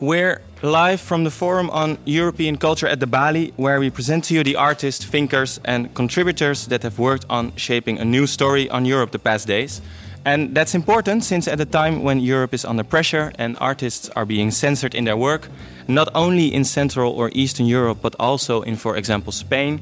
[0.00, 4.34] We're live from the Forum on European Culture at the Balie, where we present to
[4.34, 8.84] you the artists, thinkers, and contributors that have worked on shaping a new story on
[8.84, 9.80] Europe the past days.
[10.24, 14.24] And that's important since at a time when Europe is under pressure and artists are
[14.24, 15.48] being censored in their work,
[15.88, 19.80] not only in Central or Eastern Europe, but also in, for example, Spain,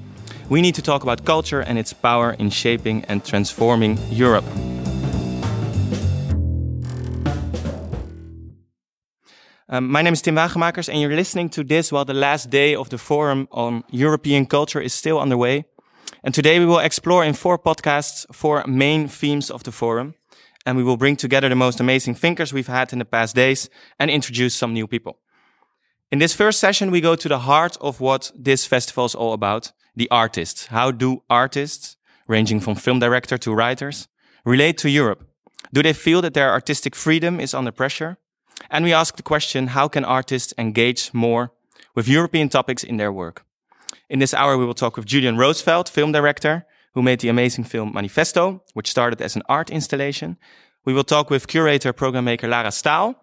[0.49, 4.47] we need to talk about culture and its power in shaping and transforming Europe.
[9.69, 12.77] Um, my name is Tim Wagemakers, and you're listening to this while the last day
[12.77, 15.65] of the Forum on European Culture is still underway.
[16.23, 20.15] And today we will explore in four podcasts four main themes of the Forum.
[20.65, 23.69] And we will bring together the most amazing thinkers we've had in the past days
[23.99, 25.19] and introduce some new people.
[26.13, 29.33] In this first session, we go to the heart of what this festival is all
[29.33, 30.67] about the artists.
[30.67, 31.97] How do artists,
[32.29, 34.07] ranging from film director to writers,
[34.45, 35.27] relate to Europe?
[35.73, 38.19] Do they feel that their artistic freedom is under pressure?
[38.71, 41.53] And we ask the question, how can artists engage more
[41.95, 43.45] with European topics in their work?
[44.09, 46.65] In this hour, we will talk with Julian Rosefeldt, film director,
[46.95, 50.37] who made the amazing film Manifesto, which started as an art installation.
[50.85, 53.17] We will talk with curator, program maker Lara Staal,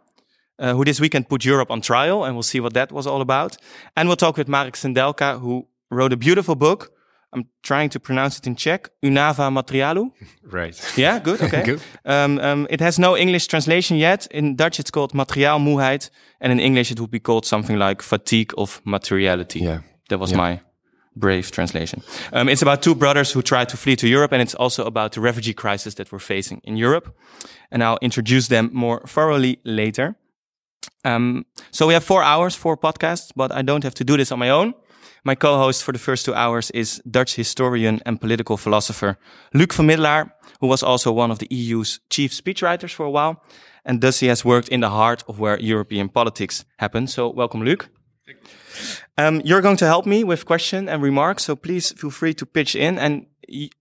[0.60, 3.22] uh, who this weekend put Europe on trial, and we'll see what that was all
[3.22, 3.58] about.
[3.96, 6.92] And we'll talk with Marek Sindelka, who wrote a beautiful book
[7.34, 8.90] I'm trying to pronounce it in Czech.
[9.04, 10.12] Unava Materialu.
[10.52, 10.98] Right.
[10.98, 11.42] Yeah, good.
[11.42, 11.64] Okay.
[11.66, 11.82] good.
[12.06, 14.28] Um, um, it has no English translation yet.
[14.32, 16.10] In Dutch, it's called materiaalmoeheid.
[16.42, 19.60] And in English, it would be called something like fatigue of materiality.
[19.60, 19.80] Yeah.
[20.10, 20.38] That was Yeah.
[20.42, 20.60] my
[21.16, 22.02] brave translation.
[22.32, 24.32] Um, it's about two brothers who try to flee to Europe.
[24.36, 27.14] And it's also about the refugee crisis that we're facing in Europe.
[27.72, 30.16] And I'll introduce them more thoroughly later.
[31.06, 34.32] Um, so we have four hours, for podcasts, but I don't have to do this
[34.32, 34.74] on my own.
[35.26, 39.18] My co-host for the first two hours is Dutch historian and political philosopher
[39.54, 43.42] Luc van Middelaar, who was also one of the EU's chief speechwriters for a while.
[43.86, 47.08] And thus he has worked in the heart of where European politics happen.
[47.08, 47.90] So welcome, Luc.
[49.18, 52.46] Um, you're going to help me with question and remarks, so please feel free to
[52.46, 52.98] pitch in.
[52.98, 53.28] And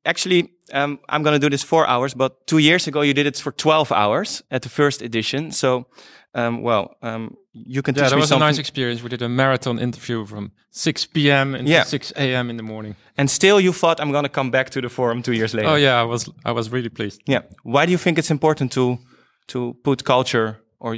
[0.05, 3.27] actually, um, I'm going to do this four hours, but two years ago you did
[3.27, 5.53] it for 12 hours at the first edition.
[5.53, 5.87] So,
[6.35, 9.03] um, well, um, you can Yeah, that was a nice experience.
[9.03, 11.55] We did a marathon interview from 6 p.m.
[11.55, 11.85] until Yeah.
[11.85, 12.51] 6 a.m.
[12.51, 12.95] in the morning.
[13.17, 15.69] And still, you thought I'm going to come back to the forum two years later.
[15.69, 17.21] Oh yeah, I was I was really pleased.
[17.27, 17.43] Yeah.
[17.65, 18.99] Why do you think it's important to
[19.47, 20.97] to put culture or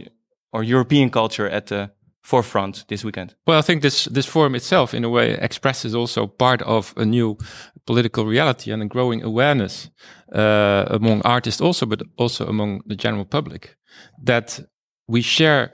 [0.53, 1.91] or European culture at the
[2.23, 3.34] forefront this weekend?
[3.47, 7.05] Well, I think this this forum itself, in a way, expresses also part of a
[7.05, 7.37] new
[7.87, 9.91] political reality and a growing awareness
[10.34, 13.77] uh, among artists, also, but also among the general public,
[14.22, 14.61] that
[15.06, 15.72] we share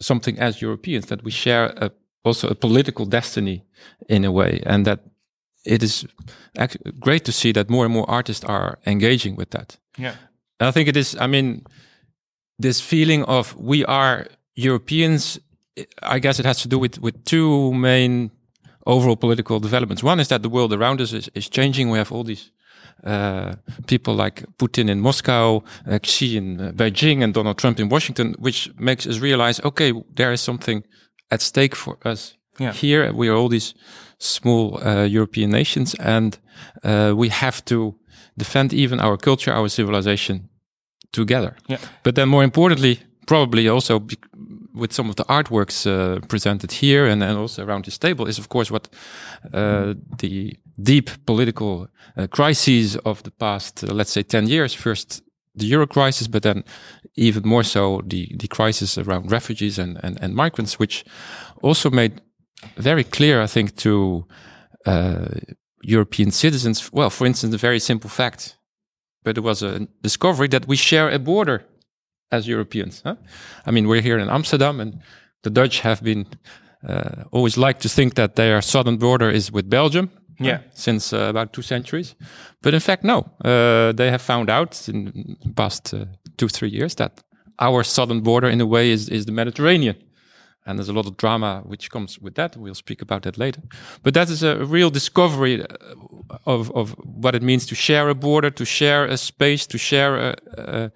[0.00, 1.90] something as Europeans, that we share a,
[2.24, 3.64] also a political destiny
[4.08, 5.00] in a way, and that
[5.64, 6.06] it is
[7.00, 9.78] great to see that more and more artists are engaging with that.
[9.98, 10.14] Yeah.
[10.60, 11.64] And I think it is, I mean,
[12.58, 15.40] this feeling of we are Europeans,
[16.02, 18.30] I guess it has to do with, with two main
[18.86, 20.02] overall political developments.
[20.02, 21.90] One is that the world around us is, is changing.
[21.90, 22.50] We have all these
[23.04, 23.54] uh,
[23.86, 28.34] people like Putin in Moscow, uh, Xi in uh, Beijing, and Donald Trump in Washington,
[28.38, 30.84] which makes us realize, okay, there is something
[31.30, 32.72] at stake for us Yeah.
[32.74, 33.12] here.
[33.12, 33.74] We are all these
[34.18, 36.38] small uh, European nations, and
[36.84, 37.94] uh, we have to
[38.38, 40.48] defend even our culture, our civilization
[41.12, 41.56] together.
[41.68, 41.78] Yeah.
[42.02, 44.16] But then, more importantly, probably also be-
[44.76, 48.38] with some of the artworks uh, presented here and, and also around this table is,
[48.38, 48.88] of course, what
[49.52, 54.74] uh, the deep political uh, crises of the past, uh, let's say, 10 years.
[54.74, 55.22] First,
[55.54, 56.62] the euro crisis, but then
[57.14, 61.04] even more so the, the crisis around refugees and, and, and migrants, which
[61.62, 62.20] also made
[62.76, 64.26] very clear, I think, to
[64.84, 65.28] uh,
[65.82, 66.92] European citizens.
[66.92, 68.58] Well, for instance, a very simple fact,
[69.24, 71.64] but it was a discovery that we share a border
[72.30, 73.02] as Europeans.
[73.04, 73.16] Huh?
[73.66, 75.00] I mean, we're here in Amsterdam, and
[75.42, 76.26] the Dutch have been
[76.88, 80.10] uh, always like to think that their southern border is with Belgium.
[80.38, 80.58] Yeah.
[80.74, 82.14] since uh, about two centuries,
[82.60, 83.24] but in fact, no.
[83.42, 86.04] Uh, they have found out in the past uh,
[86.36, 87.22] two, three years that
[87.58, 89.96] our southern border, in a way, is is the Mediterranean
[90.66, 92.56] and there's a lot of drama which comes with that.
[92.56, 93.62] We'll speak about that later.
[94.02, 95.66] But that is a real discovery uh,
[96.44, 100.16] of of what it means to share a border, to share a space, to share
[100.16, 100.90] a, a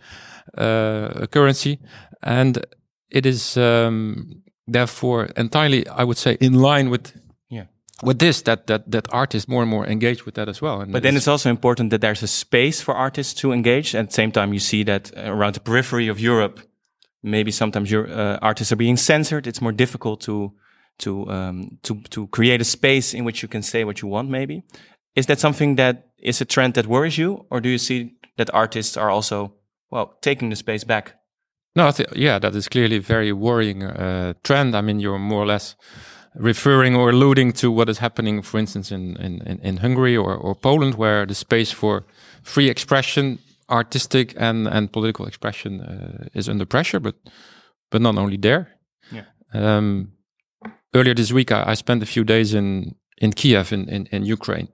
[1.30, 1.78] currency,
[2.22, 2.64] and
[3.10, 7.12] it is um, therefore entirely, I would say, in line with
[7.48, 7.66] Yeah.
[8.02, 10.80] with this that that that artists more and more engage with that as well.
[10.80, 13.98] And But then it's also important that there's a space for artists to engage.
[13.98, 16.60] At the same time, you see that uh, around the periphery of Europe,
[17.22, 19.46] maybe sometimes your uh, artists are being censored.
[19.46, 20.52] It's more difficult to
[20.98, 24.28] to um, to to create a space in which you can say what you want.
[24.30, 24.62] Maybe
[25.14, 28.48] is that something that is a trend that worries you, or do you see that
[28.52, 29.52] artists are also
[29.90, 31.16] well taking the space back?
[31.76, 34.74] No, I think yeah, that is clearly a very worrying uh, trend.
[34.74, 35.76] I mean, you're more or less
[36.34, 40.54] referring or alluding to what is happening, for instance, in in, in Hungary or, or
[40.54, 42.04] Poland, where the space for
[42.42, 43.38] free expression,
[43.68, 47.00] artistic and and political expression uh, is under pressure.
[47.00, 47.14] But
[47.90, 48.66] but not only there.
[49.12, 49.24] Yeah.
[49.52, 50.12] Um,
[50.94, 54.24] earlier this week, I, I, spent a few days in in Kiev in, in in
[54.24, 54.68] Ukraine,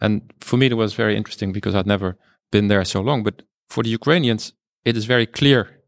[0.00, 2.16] and for me it was very interesting because I'd never
[2.50, 3.22] been there so long.
[3.24, 4.52] But for the Ukrainians,
[4.84, 5.84] it is very clear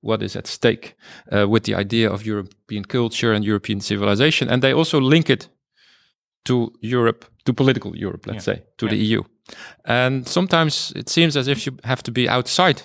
[0.00, 0.94] what is at stake
[1.32, 4.48] uh, with the idea of European culture and European civilization.
[4.48, 5.48] And they also link it
[6.44, 8.54] to Europe, to political Europe, let's yeah.
[8.54, 8.90] say, to yeah.
[8.90, 9.22] the EU.
[9.84, 12.82] And sometimes it seems as if you have to be outside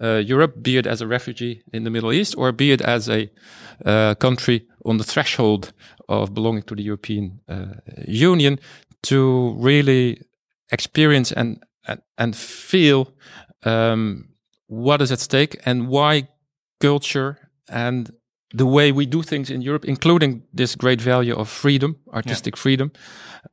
[0.00, 3.08] uh, Europe, be it as a refugee in the Middle East or be it as
[3.08, 3.30] a
[3.84, 5.72] uh, country on the threshold
[6.08, 7.66] of belonging to the European uh,
[8.06, 8.58] Union,
[9.02, 10.20] to really
[10.70, 13.12] experience and and, and feel
[13.64, 14.28] um,
[14.66, 16.28] what is at stake and why
[16.80, 17.38] culture
[17.68, 18.12] and
[18.52, 22.62] the way we do things in Europe, including this great value of freedom, artistic yeah.
[22.62, 22.92] freedom,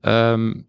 [0.03, 0.65] um,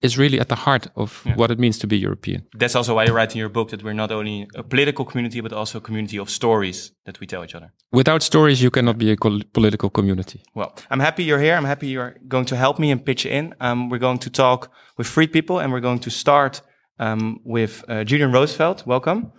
[0.00, 1.34] is really at the heart of yeah.
[1.34, 2.46] what it means to be European.
[2.52, 5.40] That's also why you write in your book that we're not only a political community,
[5.40, 7.72] but also a community of stories that we tell each other.
[7.90, 9.16] Without stories, you cannot be a
[9.52, 10.42] political community.
[10.54, 11.56] Well, I'm happy you're here.
[11.56, 13.54] I'm happy you're going to help me and pitch in.
[13.60, 16.60] Um, we're going to talk with three people, and we're going to start
[16.98, 18.86] um, with uh, Julian Rosefeldt.
[18.86, 19.32] Welcome.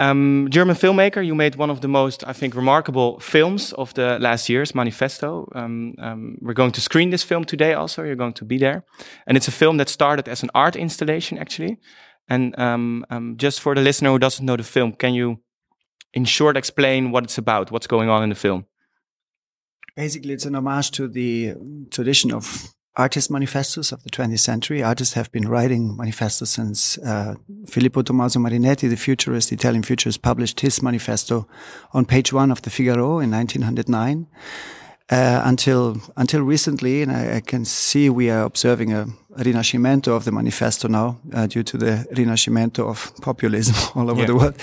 [0.00, 4.18] Um, German filmmaker, you made one of the most, I think, remarkable films of the
[4.18, 5.48] last years, Manifesto.
[5.54, 8.02] Um, um, we're going to screen this film today also.
[8.02, 8.84] You're going to be there.
[9.26, 11.78] And it's a film that started as an art installation, actually.
[12.28, 15.38] And um, um, just for the listener who doesn't know the film, can you,
[16.12, 18.66] in short, explain what it's about, what's going on in the film?
[19.94, 21.54] Basically, it's an homage to the
[21.90, 24.82] tradition of artist manifestos of the 20th century.
[24.82, 27.34] Artists have been writing manifestos since uh,
[27.66, 31.46] Filippo Tommaso Marinetti, the futurist, Italian futurist, published his manifesto
[31.92, 34.26] on page one of the Figaro in 1909.
[35.10, 39.02] Uh, until until recently, and I, I, can see we are observing a,
[39.36, 44.20] a rinascimento of the manifesto now uh, due to the rinascimento of populism all over
[44.20, 44.26] yeah.
[44.26, 44.54] the world,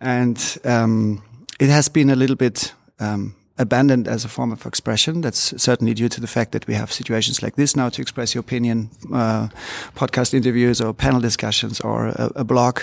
[0.00, 1.20] and um,
[1.58, 5.20] it has been a little bit um, abandoned as a form of expression.
[5.20, 8.34] That's certainly due to the fact that we have situations like this now to express
[8.34, 9.48] your opinion, uh,
[9.94, 12.80] podcast interviews or panel discussions or a, a blog.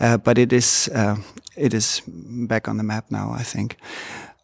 [0.00, 1.16] Uh, but it is uh,
[1.56, 3.32] it is back on the map now.
[3.32, 3.76] I think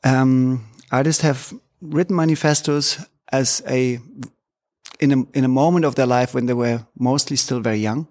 [0.05, 4.01] um, artists have written manifestos as a
[5.01, 8.07] in a in a moment of their life when they were mostly still very young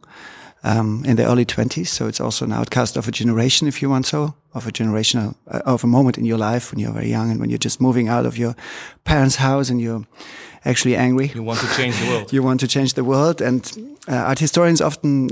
[0.63, 1.88] um, in the early 20s.
[1.88, 5.36] So it's also an outcast of a generation, if you want so, of a generational,
[5.48, 7.80] uh, of a moment in your life when you're very young and when you're just
[7.80, 8.56] moving out of your
[9.04, 10.04] parents' house and you're
[10.65, 11.31] actually angry.
[11.33, 12.33] You want to change the world.
[12.33, 13.42] you want to change the world.
[13.42, 13.62] And
[14.07, 15.30] uh, art historians often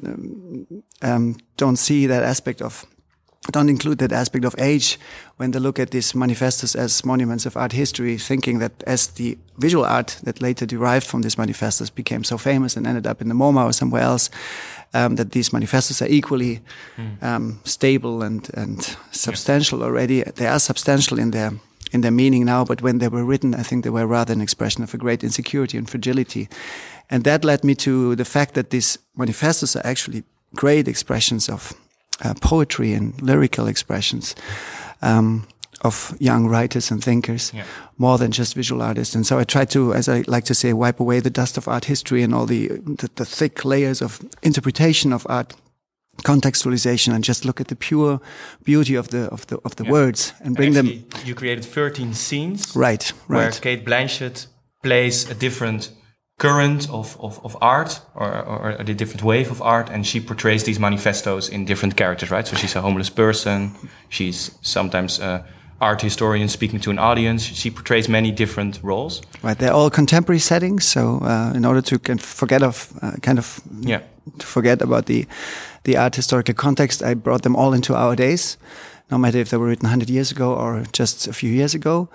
[1.01, 2.85] um, don't see that aspect of
[3.51, 4.99] don't include that aspect of age
[5.37, 9.37] when they look at these manifestos as monuments of art history, thinking that as the
[9.57, 13.29] visual art that later derived from these manifestos became so famous and ended up in
[13.29, 14.29] the MoMA or somewhere else,
[14.93, 16.61] um, that these manifestos are equally
[16.97, 17.21] mm.
[17.21, 20.23] um, stable and and substantial already.
[20.23, 21.51] They are substantial in their
[21.91, 24.41] in their meaning now, but when they were written, I think they were rather an
[24.41, 26.47] expression of a great insecurity and fragility,
[27.09, 30.23] and that led me to the fact that these manifestos are actually
[30.55, 31.73] great expressions of
[32.23, 34.35] uh, poetry and lyrical expressions.
[35.01, 35.47] Um,
[35.81, 37.63] of young writers and thinkers yeah.
[37.97, 39.13] more than just visual artists.
[39.13, 41.67] And so I try to, as I like to say, wipe away the dust of
[41.67, 45.53] art history and all the, the, the thick layers of interpretation of art
[46.23, 48.19] contextualization and just look at the pure
[48.63, 49.91] beauty of the of the of the yeah.
[49.91, 54.47] words and bring Actually, them you created 13 scenes right right where Cate Blanchett
[54.81, 55.91] plays a different
[56.37, 60.65] current of, of, of art or, or, a different wave of art and she portrays
[60.65, 63.73] these manifestos in different characters right so she's a homeless person
[64.09, 65.41] she's sometimes uh,
[65.81, 67.43] art historian speaking to an audience.
[67.43, 69.21] She portrays many different roles.
[69.43, 70.85] Right, they're all contemporary settings.
[70.85, 74.01] So uh, in order to forget of uh, kind of yeah
[74.39, 75.25] to forget about the
[75.83, 78.57] the art historical context, I brought them all into our days,
[79.11, 82.07] no matter if they were written 100 years ago or just a few years ago.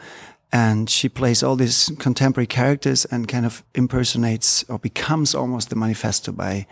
[0.52, 5.76] And she plays all these contemporary characters and kind of impersonates or becomes almost the
[5.76, 6.66] manifesto by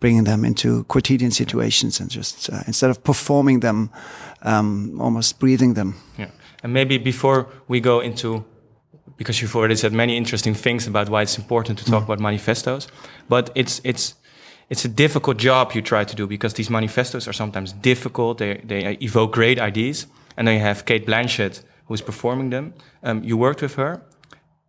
[0.00, 3.90] bringing them into quotidian situations and just uh, instead of performing them,
[4.42, 5.94] um, almost breathing them.
[6.16, 6.30] Yeah,
[6.62, 8.44] and maybe before we go into,
[9.16, 12.06] because you've already said many interesting things about why it's important to talk mm.
[12.06, 12.88] about manifestos,
[13.28, 14.14] but it's it's
[14.70, 18.38] it's a difficult job you try to do because these manifestos are sometimes difficult.
[18.38, 20.06] They they evoke great ideas,
[20.36, 22.72] and then you have Cate Blanchett who is performing them.
[23.02, 24.00] Um, you worked with her.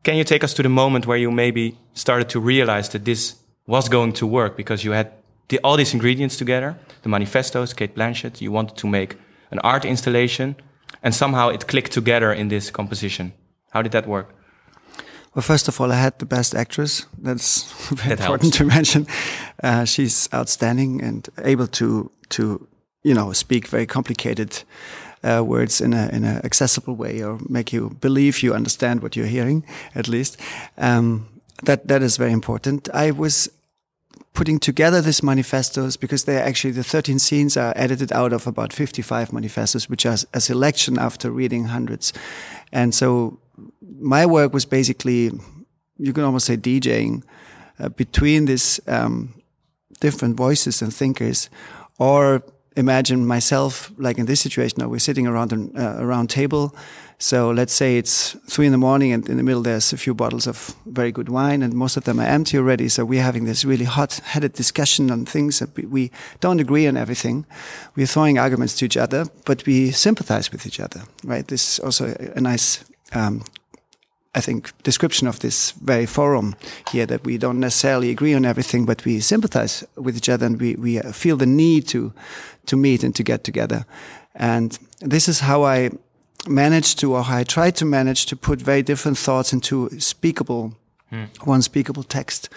[0.04, 3.36] Can you take us to the moment where you maybe started to realize that this
[3.68, 5.12] was going to work because you had
[5.50, 9.18] the, all these ingredients together, the manifestos, Cate Blanchett, you wanted to make
[9.52, 10.56] an art installation,
[11.04, 13.34] and somehow it clicked together in this composition.
[13.72, 14.34] How did that work?
[15.36, 17.06] Well, first of all, I had the best actress.
[17.18, 18.58] That's very That important helps.
[18.58, 19.08] to mention.
[19.64, 22.68] Uh, she's outstanding and able to to
[23.04, 24.64] you know speak very complicated
[25.24, 29.16] uh, words in a in an accessible way or make you believe you understand what
[29.16, 29.64] you're hearing
[29.96, 30.38] at least.
[30.78, 31.28] Um,
[31.64, 32.90] that that is very important.
[32.94, 33.50] I was
[34.34, 38.48] putting together these manifestos because they are actually the 13 scenes are edited out of
[38.48, 42.14] about 55 manifestos, which are a selection after reading hundreds.
[42.72, 43.40] And so
[44.00, 45.32] my work was basically,
[45.98, 47.24] you can almost say DJing
[47.80, 49.34] uh, between these um,
[50.00, 51.50] different voices and thinkers,
[51.98, 52.44] or
[52.79, 54.77] imagine myself like in this situation.
[54.79, 56.74] Now we're sitting around an, uh, a round table.
[57.21, 60.15] So let's say it's three in the morning, and in the middle there's a few
[60.15, 62.89] bottles of very good wine, and most of them are empty already.
[62.89, 66.95] So we're having this really hot-headed discussion on things that we, we don't agree on
[66.95, 67.45] everything.
[67.95, 71.45] We're throwing arguments to each other, but we sympathize with each other, right?
[71.48, 73.43] This is also a, a nice um,
[74.36, 76.55] I think, description of this very forum
[76.91, 80.62] here that we don't necessarily agree on everything, but we sympathize with each other and
[80.62, 82.13] we, we feel the need to,
[82.67, 83.86] to meet and to get together.
[84.36, 85.89] And this is how I
[86.48, 90.75] managed to, or how I tried to manage to put very different thoughts into speakable,
[91.09, 91.25] hmm.
[91.43, 92.50] one speakable text.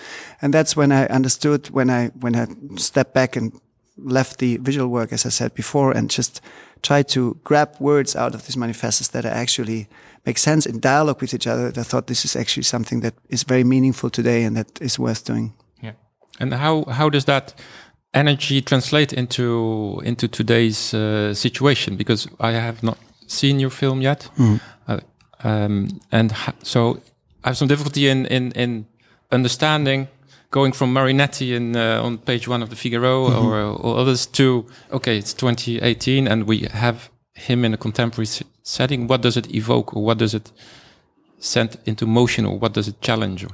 [0.42, 3.58] And that's when I understood, when I, when I stepped back and
[3.96, 6.42] left the visual work, as I said before, and just
[6.82, 9.88] tried to grab words out of these manifestos that are actually
[10.26, 11.68] make sense in dialogue with each other.
[11.68, 15.24] I thought this is actually something that is very meaningful today and that is worth
[15.24, 15.52] doing.
[15.80, 15.92] Yeah.
[16.40, 17.54] And how how does that
[18.14, 21.96] energy translate into into today's uh, situation?
[21.96, 24.30] Because I have not seen your film yet,
[24.88, 25.00] uh,
[25.44, 27.00] um, and ha- so
[27.44, 28.86] I have some difficulty in in in
[29.30, 30.08] understanding
[30.52, 34.64] going from Marinetti in uh, on page one of the Figaro or, or others to
[34.92, 39.08] okay, it's 2018 and we have him in a contemporary s- setting.
[39.08, 40.52] What does it evoke, or what does it
[41.38, 43.44] send into motion, or what does it challenge?
[43.44, 43.48] Or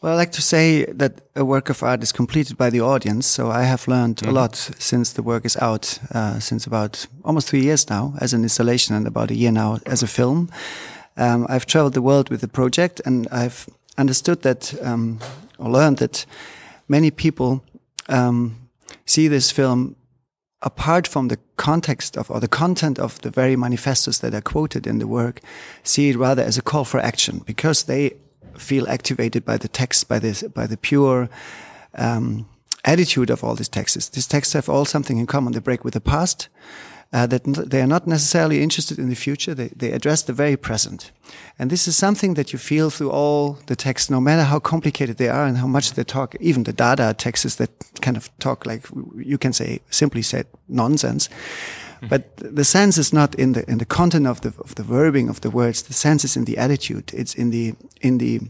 [0.00, 3.26] Well, I like to say that a work of art is completed by the audience.
[3.26, 7.48] So I have learned a lot since the work is out, uh, since about almost
[7.48, 10.48] three years now as an installation and about a year now as a film.
[11.16, 15.18] Um, I've traveled the world with the project and I've understood that, um,
[15.62, 16.26] or learned that
[16.88, 17.62] many people
[18.08, 18.68] um,
[19.06, 19.96] see this film
[20.62, 24.86] apart from the context of or the content of the very manifestos that are quoted
[24.86, 25.40] in the work,
[25.82, 28.12] see it rather as a call for action because they
[28.56, 31.28] feel activated by the text, by this, by the pure
[31.94, 32.48] um,
[32.84, 34.08] attitude of all these texts.
[34.08, 35.52] These texts have all something in common.
[35.52, 36.48] They break with the past.
[37.14, 39.54] Uh, that n- they are not necessarily interested in the future.
[39.54, 41.12] They, they address the very present.
[41.58, 45.16] And this is something that you feel through all the texts, no matter how complicated
[45.16, 48.64] they are and how much they talk, even the Dada texts that kind of talk
[48.64, 51.28] like, you can say, simply said nonsense.
[52.08, 55.28] But the sense is not in the, in the content of the, of the verbing
[55.28, 55.82] of the words.
[55.82, 57.12] The sense is in the attitude.
[57.14, 58.40] It's in the, in the,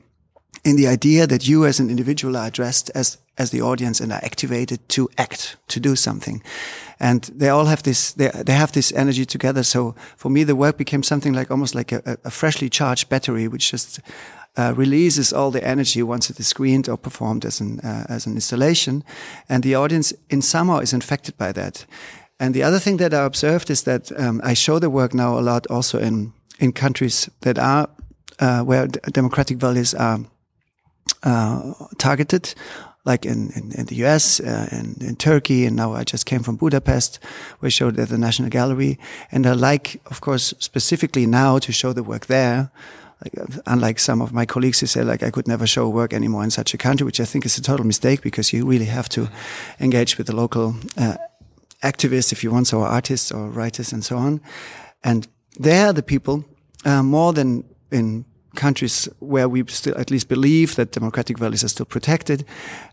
[0.65, 4.13] in the idea that you as an individual are addressed as as the audience and
[4.13, 6.43] are activated to act to do something.
[6.99, 9.63] And they all have this they, they have this energy together.
[9.63, 13.49] So for me the work became something like almost like a, a freshly charged battery
[13.49, 14.01] which just
[14.57, 18.27] uh, releases all the energy once it is screened or performed as an uh, as
[18.27, 19.03] an installation.
[19.49, 21.87] And the audience in somehow is infected by that.
[22.39, 25.39] And the other thing that I observed is that um, I show the work now
[25.39, 27.89] a lot also in in countries that are
[28.39, 30.19] uh, where democratic values are
[31.99, 32.55] targeted,
[33.05, 36.43] like in, in, in the US, uh, in, in Turkey, and now I just came
[36.43, 37.19] from Budapest,
[37.59, 38.99] where I showed at the National Gallery.
[39.31, 42.71] And I like, of course, specifically now to show the work there.
[43.25, 46.13] Like, uh, unlike some of my colleagues who say, like, I could never show work
[46.13, 48.87] anymore in such a country, which I think is a total mistake because you really
[48.87, 49.29] have to
[49.81, 51.17] engage with the local uh,
[51.83, 54.41] activists, if you want, so or artists or writers and so on.
[55.03, 55.27] And
[55.59, 56.45] there, are the people,
[56.85, 61.69] uh, more than in countries where we still at least believe that democratic values are
[61.69, 62.45] still protected,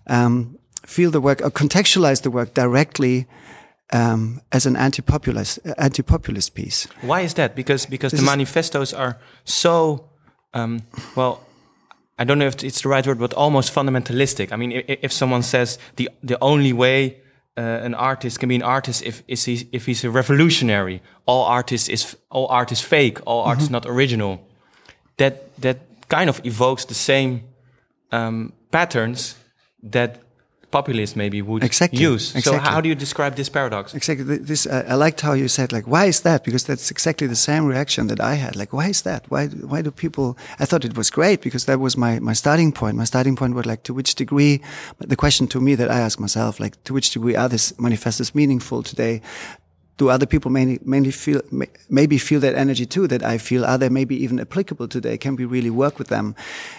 [0.08, 3.28] um, feel the work or contextualize the work directly
[3.92, 6.88] um, as an anti-populist anti-populist piece.
[7.02, 7.56] Why is that?
[7.56, 10.10] Because because This the manifestos are so
[10.54, 10.82] um,
[11.16, 11.46] well.
[12.22, 14.52] I don't know if it's the right word, but almost fundamentalistic.
[14.52, 17.22] I mean, if, if someone says the the only way
[17.58, 21.46] uh, an artist can be an artist if is he, if he's a revolutionary, all
[21.46, 24.49] artists is all art is fake, all art is not original.
[25.20, 27.42] That that kind of evokes the same
[28.12, 29.36] um, patterns
[29.92, 30.20] that
[30.72, 32.44] populists maybe would Exactly, use.
[32.44, 33.94] So how do you describe this paradox?
[33.94, 34.38] Exactly.
[34.38, 36.44] This uh, I liked how you said like, why is that?
[36.44, 38.56] Because that's exactly the same reaction that I had.
[38.56, 39.26] Like, why is that?
[39.30, 40.38] Why why do people?
[40.60, 42.98] I thought it was great because that was my my starting point.
[42.98, 44.62] My starting point was like, to which degree?
[45.00, 48.36] The question to me that I ask myself, like, to which degree are these manifestos
[48.36, 49.22] meaningful today?
[50.00, 51.42] Do other people mainly, mainly feel,
[51.90, 53.66] maybe feel that energy too that I feel?
[53.66, 55.18] Are they maybe even applicable today?
[55.18, 56.36] Can we really work with them?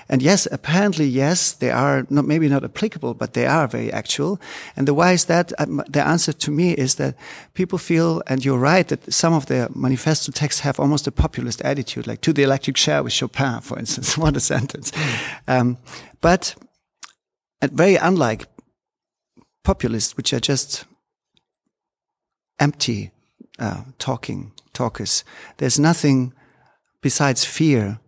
[0.09, 4.41] And yes, apparently, yes, they are not, maybe not applicable, but they are very actual.
[4.75, 5.53] And the why is that?
[5.59, 7.15] Um, the answer to me is that
[7.53, 11.61] people feel, and you're right, that some of their manifesto texts have almost a populist
[11.61, 14.17] attitude, like to the electric chair with Chopin, for instance.
[14.19, 14.93] what a sentence.
[15.47, 15.77] Um,
[16.23, 16.55] but
[17.62, 18.47] very unlike
[19.62, 20.87] populists, which are just
[22.61, 23.11] empty
[23.59, 25.25] uh, talking talkers.
[25.57, 26.33] There's nothing
[27.00, 27.99] besides fear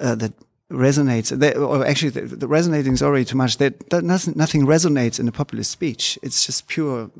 [0.00, 0.32] uh, that
[0.70, 1.36] resonates.
[1.36, 3.58] They, or actually, the, the, resonating is already too much.
[3.58, 6.18] That, nothing, nothing resonates in a populist speech.
[6.22, 7.10] It's just pure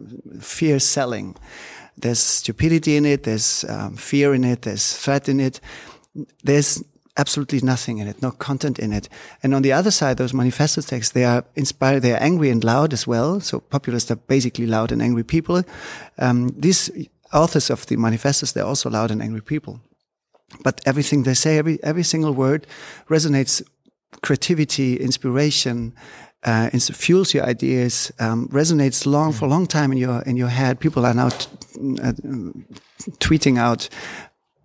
[0.40, 1.36] fear selling.
[1.96, 3.22] There's stupidity in it.
[3.24, 4.62] There's um, fear in it.
[4.62, 5.60] There's threat in it.
[6.42, 6.82] There's
[7.16, 9.08] absolutely nothing in it, no content in it.
[9.42, 12.62] And on the other side, those manifesto texts, they are inspired, they are angry and
[12.64, 13.40] loud as well.
[13.40, 15.62] So populists are basically loud and angry people.
[16.18, 16.90] Um, these
[17.32, 19.80] authors of the manifestos, they're also loud and angry people.
[20.62, 22.66] But everything they say, every, every single word
[23.08, 23.62] resonates
[24.22, 25.94] creativity, inspiration,
[26.44, 30.48] uh, fuels your ideas, um, resonates long for a long time in your in your
[30.48, 30.78] head.
[30.78, 32.12] People are now uh,
[33.18, 33.88] tweeting out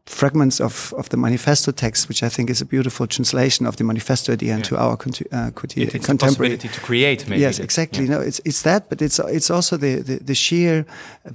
[0.10, 3.84] fragments of, of the manifesto text, which I think is a beautiful translation of the
[3.84, 4.82] manifesto idea into yeah.
[4.82, 4.94] our
[5.32, 6.58] uh, it, it's contemporary.
[6.58, 7.42] to create, maybe.
[7.42, 8.06] Yes, exactly.
[8.06, 8.16] Yeah.
[8.16, 10.86] No, it's it's that, but it's it's also the, the, the sheer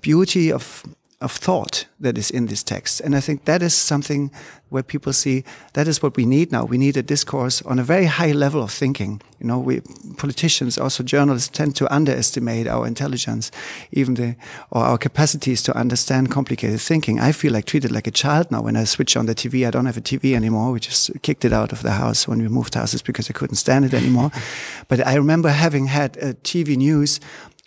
[0.01, 0.83] beauty of
[1.21, 3.01] of thought that is in this text.
[3.01, 4.31] And I think that is something
[4.69, 5.45] where people see
[5.75, 6.65] that is what we need now.
[6.65, 9.23] We need a discourse on a very high level of thinking.
[9.39, 9.81] You know, we
[10.17, 13.51] politicians, also journalists tend to underestimate our intelligence,
[13.93, 14.37] even the,
[14.71, 17.21] or our capacities to understand complicated thinking.
[17.21, 19.67] I feel like treated like a child now when I switch on the TV.
[19.67, 20.73] I don't have a TV anymore.
[20.73, 23.57] We just kicked it out of the house when we moved houses because I couldn't
[23.57, 24.31] stand it anymore.
[24.89, 27.21] but I remember having had uh, a TV news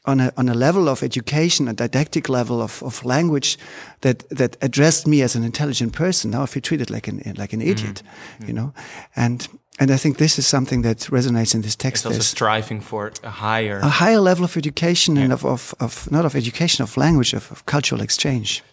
[0.08, 3.58] on a, on a level of education, a didactic level of, of language
[4.02, 6.32] that, that addressed me as an intelligent person.
[6.32, 8.02] Now I feel treated like an, like an idiot,
[8.40, 8.48] mm.
[8.48, 8.74] you know,
[9.16, 9.48] and,
[9.80, 12.06] and I think this is something that resonates in this text.
[12.06, 15.24] It's also striving for a higher, a higher level of education yeah.
[15.24, 18.64] and of, of, of, not of education, of language, of, of cultural exchange.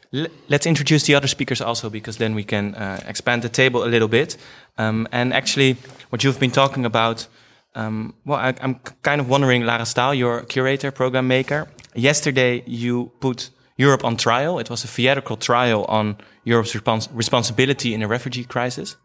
[0.48, 3.88] Let's introduce the other speakers also, because then we can uh, expand the table a
[3.90, 4.36] little bit.
[4.78, 5.76] Um, and actually,
[6.10, 7.26] what you've been talking about
[7.74, 11.68] um, well, I, am kind of wondering, Lara Staal, your curator, program maker.
[11.94, 14.58] Yesterday, you put Europe on trial.
[14.58, 18.96] It was a theatrical trial on Europe's respons responsibility in a refugee crisis.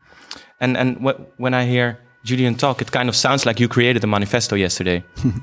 [0.60, 4.04] And and wh when I hear Julian talk, it kind of sounds like you created
[4.04, 5.04] a manifesto yesterday.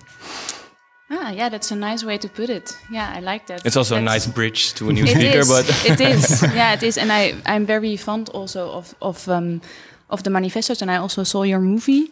[1.09, 2.77] Ah, yeah, that's a nice way to put it.
[2.91, 3.65] Yeah, I like that.
[3.65, 6.43] It's also that's, a nice bridge to a new speaker, is, but it is.
[6.55, 9.61] Yeah, it is, and I I'm very fond also of of um,
[10.09, 12.11] of the manifestos, and I also saw your movie.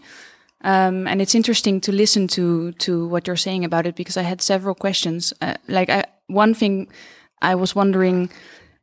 [0.64, 4.22] Um, and it's interesting to listen to to what you're saying about it because I
[4.22, 5.33] had several questions.
[5.40, 6.88] Uh, like I, one thing,
[7.42, 8.31] I was wondering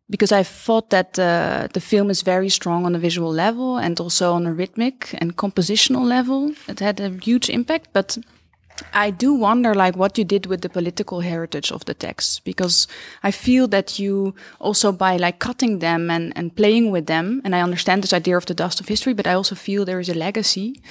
[0.09, 3.99] because I thought that uh, the film is very strong on a visual level and
[3.99, 6.53] also on a rhythmic and compositional level.
[6.67, 8.17] It had a huge impact, but
[8.93, 12.87] I do wonder like what you did with the political heritage of the texts because
[13.23, 17.55] I feel that you also by like cutting them and, and playing with them and
[17.55, 20.09] I understand this idea of the dust of history but I also feel there is
[20.09, 20.81] a legacy.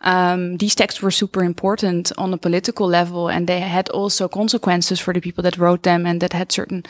[0.00, 5.00] Um, these texts were super important on a political level and they had also consequences
[5.00, 6.84] for the people that wrote them and that had certain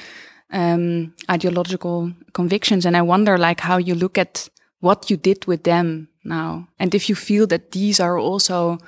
[0.51, 2.87] um, ideological convictions.
[2.87, 4.49] And I wonder like how you look at
[4.81, 8.79] what you did with them now and if you feel that these are also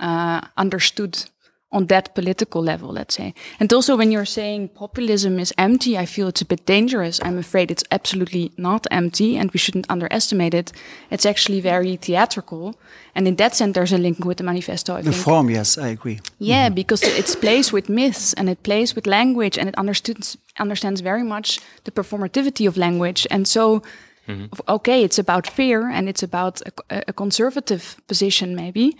[0.00, 1.30] uh, understood
[1.70, 3.34] on that political level, let's say.
[3.60, 7.20] And also when you're saying populism is empty, I feel it's a bit dangerous.
[7.22, 10.72] I'm afraid it's absolutely not empty and we shouldn't underestimate it.
[11.10, 12.74] It's actually very theatrical.
[13.14, 14.94] And in that sense, there's a link with the manifesto.
[14.94, 15.22] I the think.
[15.22, 16.20] form, yes, I agree.
[16.38, 16.74] Yeah, mm -hmm.
[16.74, 21.24] because it plays with myths and it plays with language and it understands, understands very
[21.24, 23.26] much the performativity of language.
[23.30, 23.82] And so,
[24.26, 24.48] mm -hmm.
[24.64, 28.96] okay, it's about fear and it's about a, a conservative position maybe.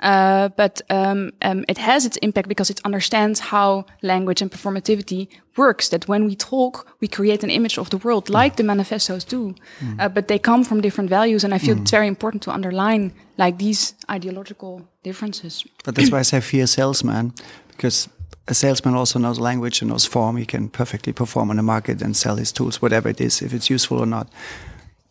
[0.00, 5.28] Uh, but um, um, it has its impact because it understands how language and performativity
[5.56, 5.88] works.
[5.88, 9.54] That when we talk, we create an image of the world, like the manifestos do.
[9.80, 10.00] Mm.
[10.00, 11.82] Uh, but they come from different values, and I feel mm.
[11.82, 15.64] it's very important to underline like these ideological differences.
[15.84, 17.32] But that's why I say fear salesman,
[17.68, 18.08] because
[18.48, 20.36] a salesman also knows language and knows form.
[20.36, 23.52] He can perfectly perform on the market and sell his tools, whatever it is, if
[23.52, 24.28] it's useful or not.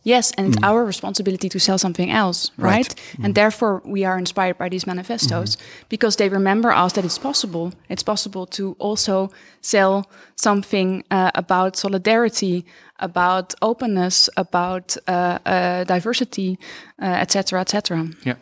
[0.02, 0.66] Yes, and it's mm.
[0.66, 2.88] our responsibility to sell something else, right?
[2.88, 2.94] right?
[3.18, 3.24] Mm.
[3.24, 7.18] And therefore, we are inspired by these manifestos mm because they remember us that it's
[7.18, 7.72] possible.
[7.88, 12.64] It's possible to also sell something uh, about solidarity,
[13.00, 16.58] about openness, about uh, uh, diversity,
[17.00, 18.08] etc., uh, etc.
[18.24, 18.36] yeah.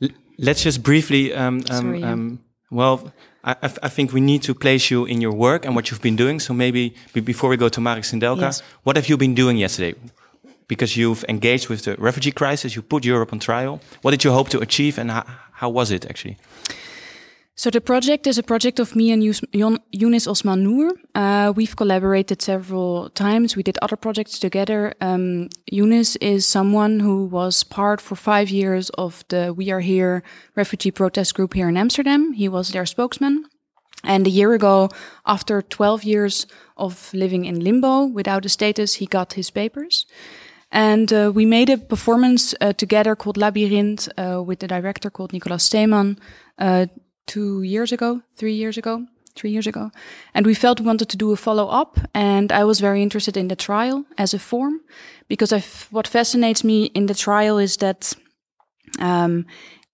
[0.00, 2.38] L let's just briefly, um, um, Sorry, um,
[2.70, 3.12] well,
[3.44, 6.16] I, I, think we need to place you in your work and what you've been
[6.16, 6.40] doing.
[6.40, 8.62] So maybe before we go to Marek Sindelka, yes.
[8.84, 9.94] what have you been doing yesterday?
[10.66, 13.80] Because you've engaged with the refugee crisis, you put Europe on trial.
[14.02, 16.36] What did you hope to achieve, and how, how was it actually?
[17.56, 20.92] So the project is a project of me and Younis Osman Noor.
[21.14, 23.54] Uh, we've collaborated several times.
[23.54, 24.92] We did other projects together.
[25.00, 30.24] Um, Younis is someone who was part for five years of the We Are Here
[30.56, 32.32] refugee protest group here in Amsterdam.
[32.32, 33.44] He was their spokesman.
[34.02, 34.90] And a year ago,
[35.24, 36.46] after 12 years
[36.76, 40.06] of living in limbo without a status, he got his papers.
[40.74, 45.32] And uh, we made a performance uh, together called Labyrinth uh, with the director called
[45.32, 46.18] Nicolas Steeman
[46.58, 46.86] uh,
[47.26, 49.06] two years ago, three years ago,
[49.36, 49.92] three years ago.
[50.34, 52.00] And we felt we wanted to do a follow up.
[52.12, 54.80] And I was very interested in the trial as a form
[55.28, 55.52] because
[55.92, 58.12] what fascinates me in the trial is that
[58.98, 59.46] um,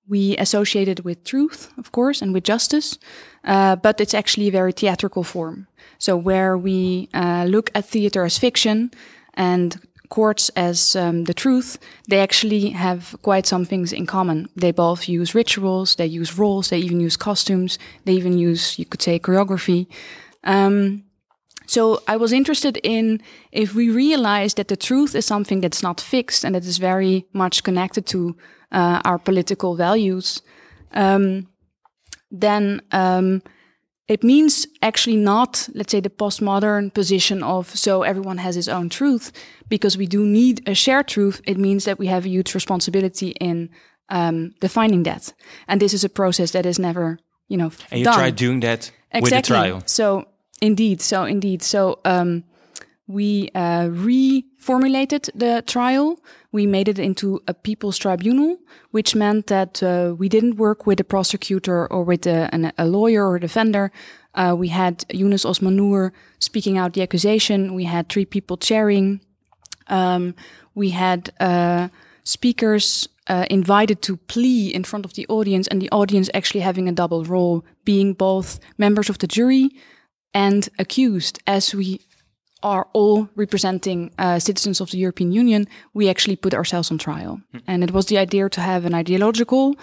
[0.09, 2.99] we associate it with truth, of course, and with justice,
[3.45, 5.67] uh, but it's actually a very theatrical form.
[5.99, 8.91] So where we uh, look at theater as fiction
[9.35, 9.79] and
[10.11, 14.49] courts as um, the truth, they actually have quite some things in common.
[14.57, 18.85] They both use rituals, they use roles, they even use costumes, they even use, you
[18.85, 19.87] could say, choreography.
[20.45, 21.05] Um,
[21.67, 26.01] so I was interested in if we realize that the truth is something that's not
[26.01, 28.37] fixed and that is very much connected to
[28.73, 30.43] uh, our political values,
[30.93, 31.47] um,
[32.33, 33.43] then um,
[34.11, 38.89] it means actually not, let's say, the postmodern position of so everyone has his own
[38.89, 39.31] truth,
[39.69, 41.41] because we do need a shared truth.
[41.45, 43.71] It means that we have a huge responsibility in
[44.09, 45.33] um, defining that,
[45.67, 47.19] and this is a process that is never,
[47.49, 48.19] you know, and you done.
[48.19, 49.21] tried doing that exactly.
[49.23, 49.83] with the trial.
[49.87, 50.25] So
[50.61, 52.43] indeed, so indeed, so um,
[53.11, 56.19] we uh, reformulated the trial.
[56.53, 58.59] We made it into a people's tribunal,
[58.93, 62.87] which meant that uh, we didn't work with a prosecutor or with a, an, a
[62.87, 63.91] lawyer or a defender.
[64.35, 67.75] Uh, we had Yunus Osman Noor speaking out the accusation.
[67.75, 69.21] We had three people chairing.
[69.89, 70.35] Um,
[70.75, 71.89] we had uh,
[72.23, 76.89] speakers uh, invited to plea in front of the audience, and the audience actually having
[76.89, 79.71] a double role, being both members of the jury
[80.33, 82.01] and accused, as we
[82.63, 87.41] are all representing uh, citizens of the European Union, we actually put ourselves on trial.
[87.55, 87.63] Mm.
[87.67, 89.77] And it was the idea to have an ideological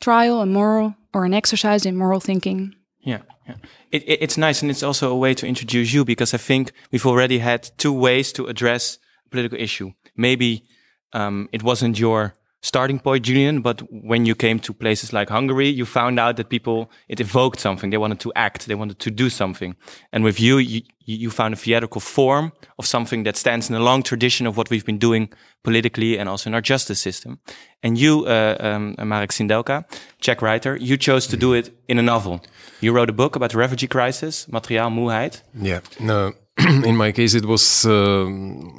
[0.00, 2.74] trial, a moral, or an exercise in moral thinking.
[3.00, 3.56] Yeah, yeah.
[3.90, 6.72] It, it, it's nice, and it's also a way to introduce you because I think
[6.90, 9.92] we've already had two ways to address a political issue.
[10.16, 10.64] Maybe
[11.12, 12.34] um, it wasn't your
[12.64, 13.60] starting point, Julian.
[13.60, 17.60] But when you came to places like Hungary, you found out that people, it evoked
[17.60, 17.90] something.
[17.90, 18.66] They wanted to act.
[18.66, 19.76] They wanted to do something.
[20.12, 23.80] And with you, you, you found a theatrical form of something that stands in a
[23.80, 25.28] long tradition of what we've been doing
[25.62, 27.38] politically and also in our justice system.
[27.82, 29.84] And you, uh, um, Marek Sindelka,
[30.20, 32.40] Czech writer, you chose to do it in a novel.
[32.80, 35.42] You wrote a book about the refugee crisis, Materiaal Moeheid.
[35.54, 35.80] Yeah.
[36.00, 36.32] No.
[36.84, 38.26] in my case, it was uh,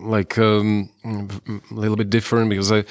[0.02, 2.86] like um, a little bit different because I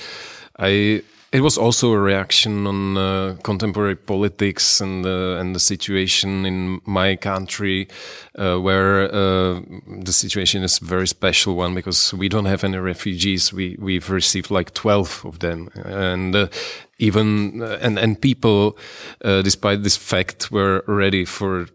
[0.58, 1.02] I
[1.34, 6.80] it was also a reaction on uh, contemporary politics and uh, and the situation in
[6.86, 7.88] my country,
[8.38, 9.60] uh, where uh,
[10.04, 13.52] the situation is a very special one because we don't have any refugees.
[13.52, 16.46] We we've received like twelve of them, and uh,
[16.98, 18.78] even uh, and and people,
[19.20, 21.66] despite this fact, were ready for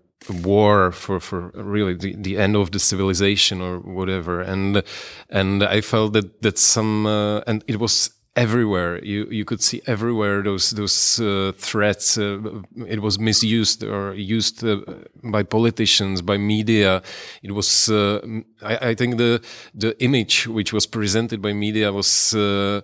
[0.44, 4.84] war for for really the, the end of the civilization or whatever and
[5.30, 7.08] and i felt that that some
[7.48, 9.04] and it was everywhere.
[9.04, 12.18] You you could see everywhere those those uh, threats.
[12.18, 14.82] Uh, it was misused or used uh,
[15.24, 17.02] by politicians, by media.
[17.44, 17.90] It was.
[17.90, 18.20] Uh,
[18.62, 19.42] I, I, think the
[19.74, 22.82] the image which was presented by media was uh,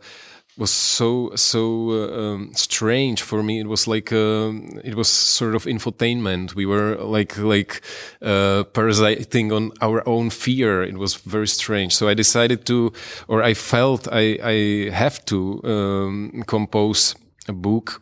[0.57, 3.59] was so so uh, um, strange for me.
[3.59, 4.51] It was like uh,
[4.83, 6.55] it was sort of infotainment.
[6.55, 7.81] We were like like
[8.21, 10.83] uh, parasiting on our own fear.
[10.83, 11.95] It was very strange.
[11.95, 12.93] So I decided to,
[13.27, 17.15] or I felt I I have to um, compose
[17.47, 18.01] a book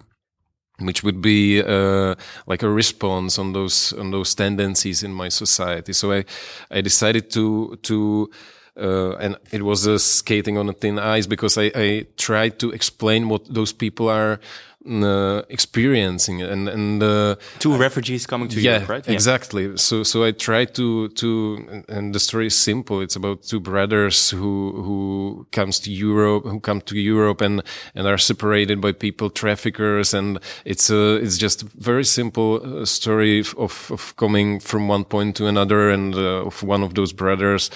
[0.79, 2.15] which would be uh,
[2.47, 5.93] like a response on those on those tendencies in my society.
[5.93, 6.25] So I
[6.71, 8.29] I decided to to
[8.75, 12.71] uh, and it was uh, skating on a thin ice because I, I tried to
[12.71, 14.39] explain what those people are
[14.85, 19.07] uh, experiencing and and uh, two refugees coming to yeah, Europe, right?
[19.07, 19.77] Yeah, exactly.
[19.77, 23.01] So so I try to to and the story is simple.
[23.01, 27.61] It's about two brothers who who comes to Europe, who come to Europe and
[27.95, 32.85] and are separated by people traffickers, and it's a it's just a very simple uh,
[32.85, 37.13] story of of coming from one point to another, and uh, of one of those
[37.13, 37.69] brothers.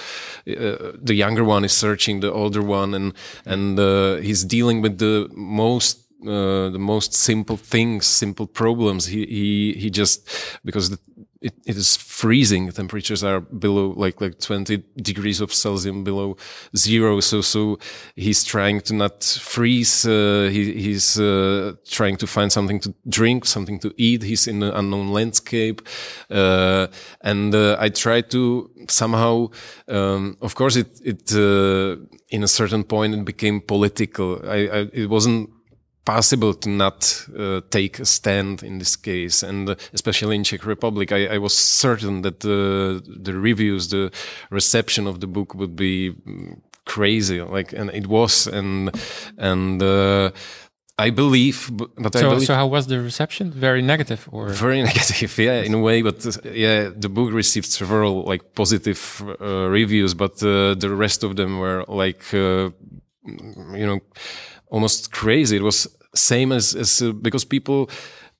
[0.46, 3.12] Uh, the younger one is searching the older one, and
[3.46, 9.06] and uh, he's dealing with the most uh, the most simple things, simple problems.
[9.06, 10.28] He he he just
[10.64, 10.96] because
[11.40, 12.72] it, it is freezing.
[12.72, 16.36] Temperatures are below like like twenty degrees of Celsius below
[16.76, 17.20] zero.
[17.20, 17.78] So so
[18.16, 20.04] he's trying to not freeze.
[20.04, 24.22] Uh, he, he's uh, trying to find something to drink, something to eat.
[24.22, 25.82] He's in an unknown landscape,
[26.30, 26.88] uh,
[27.20, 29.50] and uh, I try to somehow.
[29.86, 31.30] Um, of course, it it
[32.30, 34.40] in a certain point it became political.
[34.44, 35.50] I, I it wasn't
[36.08, 40.64] possible to not uh, take a stand in this case, and uh, especially in Czech
[40.64, 44.10] Republic, I, I was certain that the the reviews, the
[44.50, 48.90] reception of the book would be mm, crazy, like, and it was, and
[49.36, 49.82] and.
[49.82, 50.30] Uh,
[51.00, 53.52] I believe, but, so, I believe so how was the reception?
[53.52, 56.02] Very negative, or very negative, yeah, in a way.
[56.02, 59.00] But uh, yeah, the book received several like positive
[59.40, 62.70] uh, reviews, but uh, the rest of them were like, uh,
[63.80, 64.00] you know,
[64.70, 65.56] almost crazy.
[65.56, 67.88] It was same as as uh, because people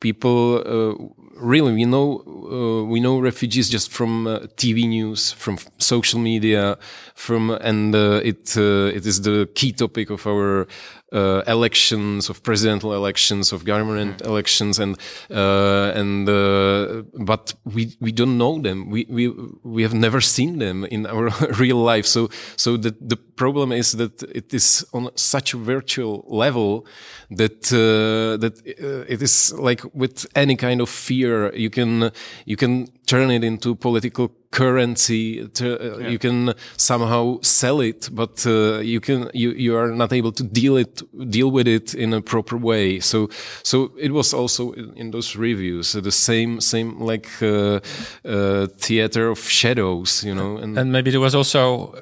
[0.01, 0.95] people uh,
[1.37, 6.79] really we know uh, we know refugees just from uh, TV news, from social media,
[7.15, 10.67] from and uh, it uh, it is the key topic of our
[11.13, 14.27] uh, elections, of presidential elections, of government mm.
[14.27, 14.99] elections, and
[15.31, 18.91] uh, and uh, but we we don't know them.
[18.91, 19.29] We we
[19.63, 22.07] we have never seen them in our real life.
[22.07, 26.87] So so the the problem is that it is on such a virtual level
[27.31, 32.11] that uh, that it is like with any kind of fear you can
[32.45, 36.09] you can turn it into political currency to, uh, yeah.
[36.09, 40.43] you can somehow sell it but uh, you can you you are not able to
[40.43, 43.29] deal it deal with it in a proper way so
[43.63, 47.79] so it was also in, in those reviews uh, the same same like uh,
[48.25, 51.93] uh, theater of shadows you know and, and maybe there was also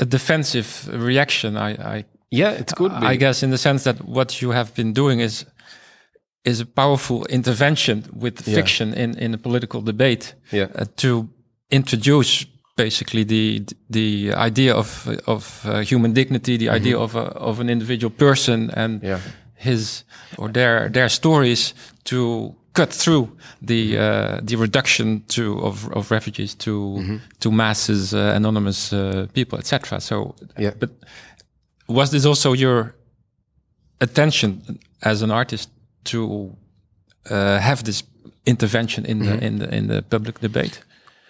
[0.00, 4.04] a defensive reaction i i yeah it could be i guess in the sense that
[4.04, 5.46] what you have been doing is
[6.44, 8.54] is a powerful intervention with yeah.
[8.54, 10.66] fiction in in a political debate yeah.
[10.74, 11.28] uh, to
[11.74, 16.80] introduce basically the the idea of of uh, human dignity, the mm -hmm.
[16.80, 19.20] idea of a, of an individual person and yeah.
[19.54, 20.04] his
[20.36, 23.28] or their their stories to cut through
[23.66, 27.20] the uh, the reduction to of of refugees to mm -hmm.
[27.38, 30.00] to masses, uh, anonymous uh, people, etc.
[30.00, 30.74] So, yeah.
[30.78, 30.90] but
[31.86, 32.94] was this also your
[33.98, 34.62] attention
[35.00, 35.70] as an artist
[36.02, 36.20] to
[37.30, 38.04] uh, have this
[38.44, 39.38] intervention in mm -hmm.
[39.38, 40.78] the in the in the public debate?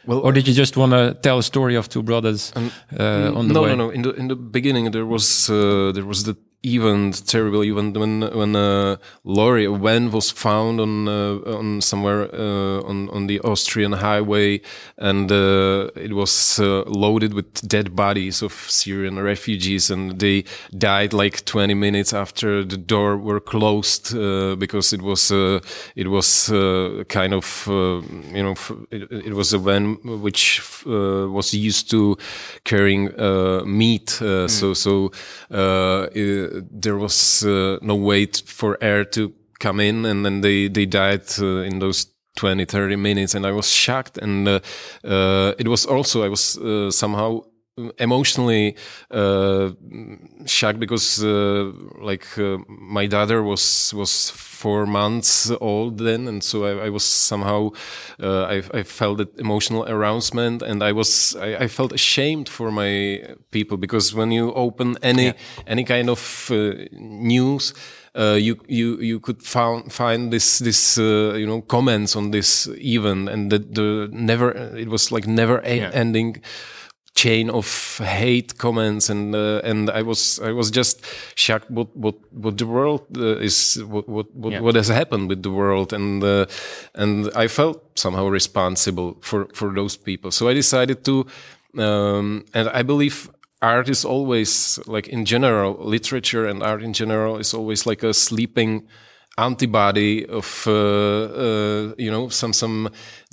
[0.07, 3.33] Well, or did you just want to tell a story of two brothers um, uh,
[3.35, 3.69] on the no, way?
[3.71, 3.91] No, no, no.
[3.91, 8.21] In the in the beginning, there was uh, there was the event, terrible event when
[8.21, 13.41] when a lorry, a van was found on uh, on somewhere uh, on on the
[13.41, 14.61] Austrian highway,
[14.99, 20.45] and uh, it was uh, loaded with dead bodies of Syrian refugees, and they
[20.77, 25.61] died like 20 minutes after the door were closed uh, because it was uh,
[25.97, 26.49] it was
[27.09, 28.55] kind of you know
[28.91, 32.17] it, it, was a van which was used to
[32.65, 33.05] carrying
[33.67, 34.49] meat, mm.
[34.49, 35.11] so so.
[35.51, 40.87] It, there was uh, no wait for air to come in and then they they
[40.87, 44.61] died uh, in those 20 30 minutes and i was shocked and uh,
[45.05, 47.41] uh it was also i was uh, somehow
[47.99, 48.77] emotionally
[49.11, 49.71] uh,
[50.47, 51.23] shocked because
[52.01, 52.27] like
[52.69, 54.31] my daughter was was
[54.65, 57.71] four months old then, and so I, I was somehow
[58.23, 62.71] uh, I, I, felt that emotional arousement, and I was I, I, felt ashamed for
[62.71, 65.33] my people because when you open any yeah.
[65.67, 67.75] any kind of uh, news.
[68.17, 72.69] Uh, you you you could found, find this this uh, you know comments on this
[72.79, 75.91] even and that the never it was like never yeah.
[75.93, 76.41] ending
[77.15, 81.05] chain of hate comments and uh, and I was I was just
[81.37, 84.61] shocked what what what the world uh, is what what what, yeah.
[84.61, 86.47] what, has happened with the world and uh,
[86.95, 91.27] and I felt somehow responsible for for those people so I decided to
[91.79, 93.31] um, and I believe
[93.63, 98.13] art is always like in general literature and art in general is always like a
[98.13, 98.89] sleeping
[99.39, 102.91] antibody of uh, uh, you know some some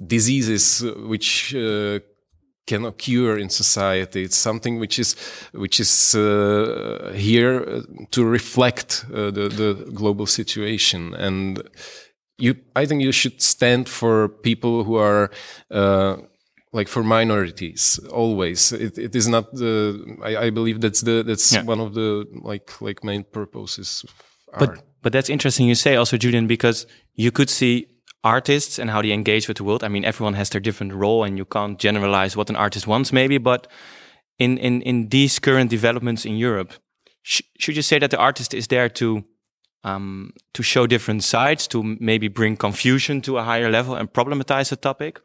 [0.07, 1.99] diseases which uh,
[2.67, 4.23] can occur in society.
[4.23, 5.15] It's something which is
[5.53, 11.61] which is uh, here uh, to reflect uh, the the global situation, and
[12.37, 12.55] you.
[12.75, 15.31] I think you should stand for people who are.
[15.69, 16.17] Uh,
[16.73, 18.71] like for minorities, always.
[18.71, 20.17] It, it is not the.
[20.23, 21.63] I, I believe that's the that's yeah.
[21.63, 24.05] one of the like like main purposes.
[24.57, 27.87] but but that's interesting you say also, Julian, because you could see
[28.23, 29.83] artists and how they engage with the world.
[29.83, 33.11] I mean, everyone has their different role and you can't generalize what an artist wants
[33.11, 33.67] maybe, but
[34.37, 36.73] in, in, in these current developments in Europe,
[37.23, 39.23] sh should you say that the artist is there to
[39.83, 44.71] um, to show different sides, to maybe bring confusion to a higher level and problematize
[44.71, 45.19] a topic?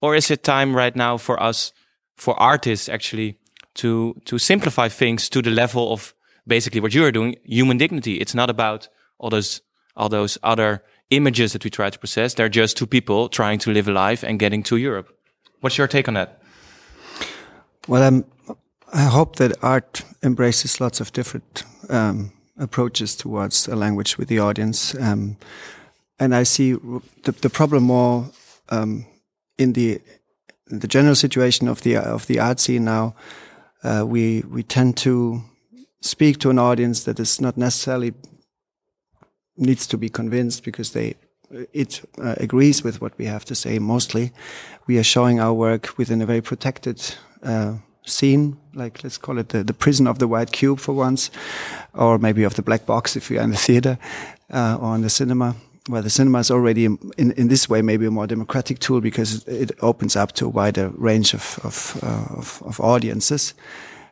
[0.00, 1.72] Or is it time right now for us,
[2.16, 3.38] for artists actually,
[3.74, 6.14] to to simplify things to the level of
[6.46, 8.14] basically what you are doing, human dignity?
[8.14, 9.60] It's not about all those
[9.94, 12.34] all those other images that we try to process.
[12.34, 15.08] They're just two people trying to live a life and getting to Europe.
[15.60, 16.40] What's your take on that?
[17.86, 18.24] Well, I'm,
[18.92, 24.38] I hope that art embraces lots of different um, approaches towards a language with the
[24.38, 24.94] audience.
[24.94, 25.36] Um,
[26.18, 28.30] and I see the, the problem more
[28.68, 29.06] um,
[29.56, 30.00] in the
[30.70, 33.14] the general situation of the of the art scene now.
[33.82, 35.42] Uh, we we tend to
[36.00, 38.12] speak to an audience that is not necessarily
[39.58, 41.14] needs to be convinced because they
[41.72, 43.78] it uh, agrees with what we have to say.
[43.78, 44.32] Mostly,
[44.86, 49.48] we are showing our work within a very protected uh, scene, like let's call it
[49.48, 51.30] the, the prison of the white cube for once,
[51.94, 53.98] or maybe of the black box if you're in the theater
[54.50, 55.56] uh, or in the cinema.
[55.88, 59.42] Well, the cinema is already in, in this way maybe a more democratic tool because
[59.46, 63.54] it opens up to a wider range of of, uh, of, of audiences,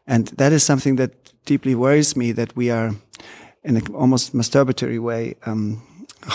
[0.06, 1.12] and that is something that
[1.44, 2.94] deeply worries me that we are
[3.66, 5.34] in an almost masturbatory way.
[5.44, 5.82] Um,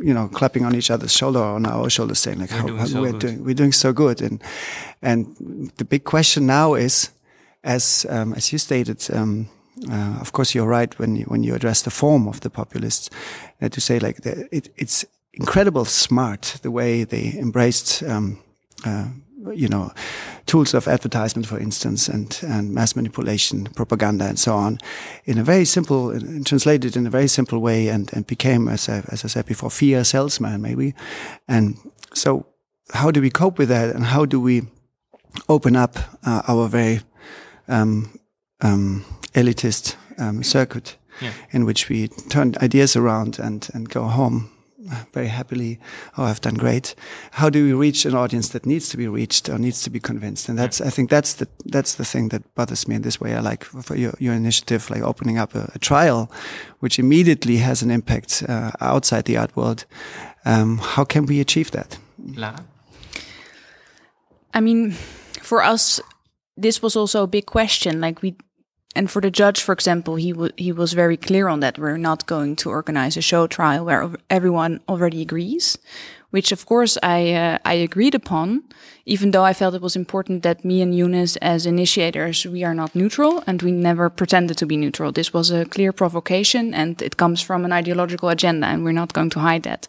[0.00, 2.66] you know, clapping on each other's shoulder or on our shoulders, saying like, we're how,
[2.66, 3.20] doing how so we're good.
[3.20, 4.22] doing, we're doing so good.
[4.22, 4.42] And,
[5.02, 7.10] and the big question now is,
[7.64, 9.48] as, um, as you stated, um,
[9.90, 13.10] uh, of course, you're right when you, when you address the form of the populists,
[13.60, 18.38] uh, to say like the, it, it's incredible smart the way they embraced, um,
[18.84, 19.08] uh,
[19.54, 19.92] you know,
[20.46, 24.78] tools of advertisement, for instance, and, and mass manipulation, propaganda, and so on,
[25.24, 28.88] in a very simple, and translated in a very simple way, and, and became, as
[28.88, 30.94] I, as I said before, fear salesman, maybe.
[31.48, 31.76] And
[32.14, 32.46] so,
[32.92, 34.62] how do we cope with that, and how do we
[35.48, 37.00] open up uh, our very
[37.68, 38.18] um,
[38.60, 41.32] um, elitist um, circuit Yeah.
[41.52, 44.50] in which we turn ideas around and, and go home
[45.12, 45.78] very happily.
[46.16, 46.94] Oh, I've done great.
[47.32, 50.00] How do we reach an audience that needs to be reached or needs to be
[50.00, 50.48] convinced?
[50.48, 53.34] And that's, I think that's the, that's the thing that bothers me in this way.
[53.34, 56.30] I like for your, your initiative, like opening up a, a trial,
[56.80, 59.84] which immediately has an impact uh, outside the art world.
[60.44, 61.98] Um, how can we achieve that?
[62.34, 62.64] Lara?
[64.54, 64.92] I mean,
[65.40, 66.00] for us,
[66.56, 68.00] this was also a big question.
[68.00, 68.36] Like we,
[68.94, 71.78] and for the judge, for example, he he was very clear on that.
[71.78, 75.78] We're not going to organize a show trial where everyone already agrees,
[76.30, 78.62] which of course I uh, I agreed upon.
[79.04, 82.74] Even though I felt it was important that me and Eunice, as initiators, we are
[82.74, 85.10] not neutral and we never pretended to be neutral.
[85.10, 89.12] This was a clear provocation, and it comes from an ideological agenda, and we're not
[89.12, 89.88] going to hide that.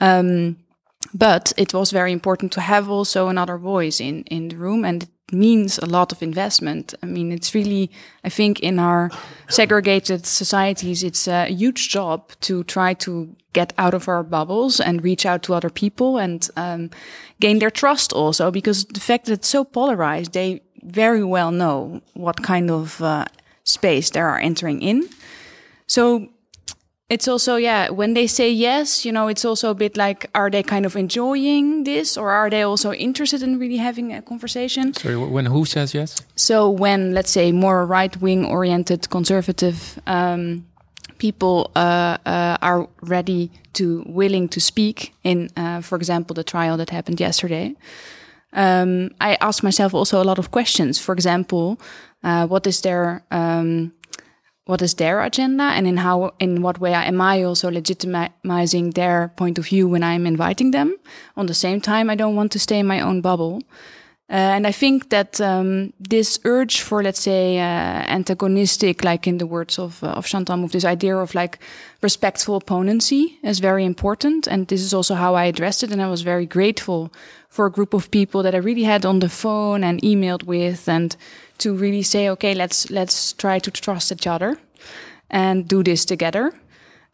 [0.00, 0.56] Um,
[1.12, 5.08] but it was very important to have also another voice in in the room and
[5.32, 6.94] means a lot of investment.
[7.02, 7.90] I mean it's really
[8.24, 9.10] i think in our
[9.48, 15.04] segregated societies it's a huge job to try to get out of our bubbles and
[15.04, 16.90] reach out to other people and um,
[17.40, 22.00] gain their trust also because the fact that it's so polarized they very well know
[22.14, 23.24] what kind of uh,
[23.64, 25.08] space they are entering in.
[25.86, 26.28] So
[27.12, 30.50] it's also yeah when they say yes you know it's also a bit like are
[30.50, 34.94] they kind of enjoying this or are they also interested in really having a conversation
[34.94, 36.22] Sorry, when who says yes?
[36.36, 40.64] so when let's say more right wing oriented conservative um,
[41.18, 46.78] people uh, uh, are ready to willing to speak in uh, for example the trial
[46.78, 47.74] that happened yesterday
[48.54, 51.78] um, i asked myself also a lot of questions for example
[52.24, 53.92] uh, what is their um,
[54.64, 59.32] what is their agenda and in how in what way am i also legitimizing their
[59.36, 60.96] point of view when i'm inviting them.
[61.36, 63.62] On the same time i don't want to stay in my own bubble
[64.32, 69.38] uh, and i think that um, this urge for let's say uh, antagonistic like in
[69.38, 71.58] the words of uh, of chantal mouffe this idea of like
[72.00, 76.10] respectful opponency is very important and this is also how i addressed it and i
[76.10, 77.12] was very grateful
[77.48, 80.88] for a group of people that i really had on the phone and emailed with
[80.88, 81.16] and
[81.62, 84.58] to really say, okay, let's let's try to trust each other
[85.30, 86.52] and do this together.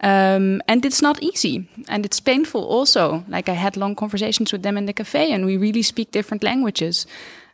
[0.01, 3.24] Um, and it's not easy, and it's painful also.
[3.28, 6.42] Like I had long conversations with them in the cafe, and we really speak different
[6.42, 7.07] languages.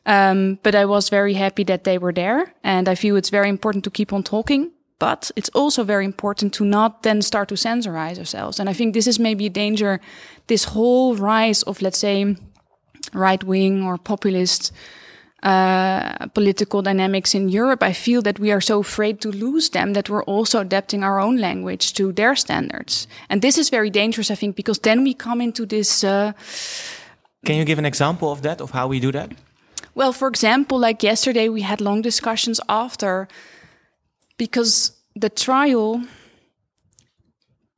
[0.07, 3.49] Um, but I was very happy that they were there, and I feel it's very
[3.49, 4.73] important to keep on talking.
[4.99, 8.61] But it's also very important to not then start to censorize ourselves.
[8.61, 10.01] And I think this is maybe a danger.
[10.47, 12.37] This whole rise of, let's say,
[13.13, 14.73] right wing or populist
[15.45, 19.93] uh, political dynamics in Europe, I feel that we are so afraid to lose them
[19.93, 23.07] that we're also adapting our own language to their standards.
[23.29, 26.03] And this is very dangerous, I think, because then we come into this.
[26.03, 26.33] Uh,
[27.45, 29.33] Can you give an example of that, of how we do that?
[29.95, 33.29] well, for example, like yesterday, we had long discussions after
[34.37, 36.03] because the trial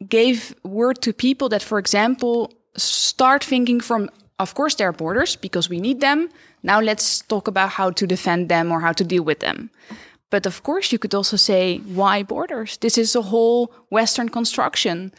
[0.08, 4.08] gave word to people that, for example, start thinking from,
[4.38, 6.28] of course, there are borders because we need them.
[6.62, 9.70] Now let's talk about how to defend them or how to deal with them.
[10.30, 12.78] But of course, you could also say, why borders?
[12.78, 15.12] This is a whole Western construction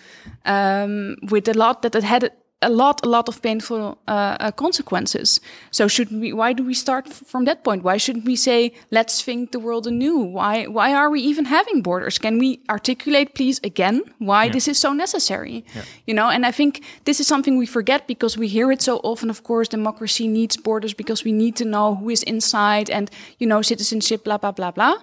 [0.46, 2.32] um, with a lot that it had
[2.62, 5.40] a lot, a lot of painful uh, uh, consequences.
[5.70, 6.34] So should we?
[6.34, 7.84] Why do we start from that point?
[7.84, 10.18] Why shouldn't we say, let's think the world anew?
[10.18, 10.66] Why?
[10.66, 12.18] Why are we even having borders?
[12.18, 14.54] Can we articulate, please, again, why yeah.
[14.54, 15.64] this is so necessary?
[15.76, 15.84] Yeah.
[16.08, 18.98] You know, and I think this is something we forget because we hear it so
[19.04, 19.30] often.
[19.30, 23.46] Of course, democracy needs borders because we need to know who is inside and you
[23.46, 24.96] know citizenship, blah blah blah blah.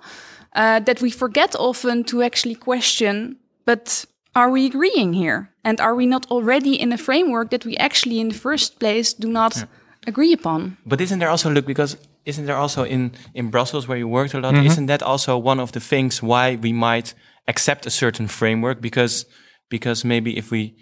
[0.55, 5.51] Uh, that we forget often to actually question, but are we agreeing here?
[5.63, 9.13] And are we not already in a framework that we actually, in the first place,
[9.13, 9.65] do not yeah.
[10.07, 10.77] agree upon?
[10.85, 14.35] But isn't there also, look, because isn't there also in, in Brussels where you worked
[14.35, 14.67] a lot, mm -hmm.
[14.67, 17.15] isn't that also one of the things why we might
[17.47, 18.81] accept a certain framework?
[18.81, 19.27] Because,
[19.69, 20.75] because maybe if we,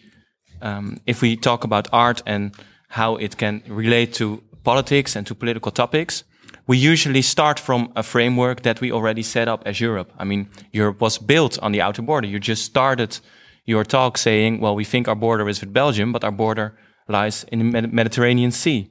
[0.60, 2.56] um, if we talk about art and
[2.88, 6.24] how it can relate to politics and to political topics,
[6.66, 10.12] we usually start from a framework that we already set up as Europe.
[10.20, 12.28] I mean, Europe was built on the outer border.
[12.28, 13.20] You just started
[13.64, 16.76] your talk saying, well, we think our border is with Belgium, but our border
[17.08, 18.88] lies in the Mediterranean Sea.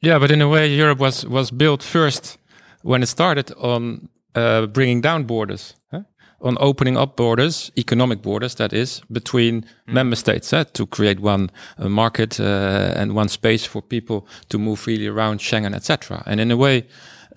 [0.00, 2.38] Yeah, but in a way, Europe was was built first
[2.82, 6.02] when it started on uh, bringing down borders, huh?
[6.40, 9.66] on opening up borders, economic borders, that is, between mm.
[9.86, 10.64] member states huh?
[10.72, 15.38] to create one uh, market uh, and one space for people to move freely around
[15.40, 16.22] Schengen, etc.
[16.26, 16.86] And in a way,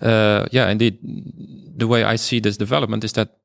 [0.00, 0.98] uh, yeah, indeed,
[1.76, 3.38] the way I see this development is that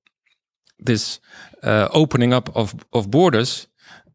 [0.85, 1.19] this
[1.63, 3.67] uh, opening up of, of borders,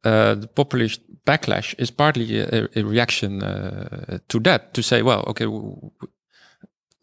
[0.04, 5.24] uh, the populist backlash is partly a, a reaction uh, to that, to say, well,
[5.26, 5.46] okay,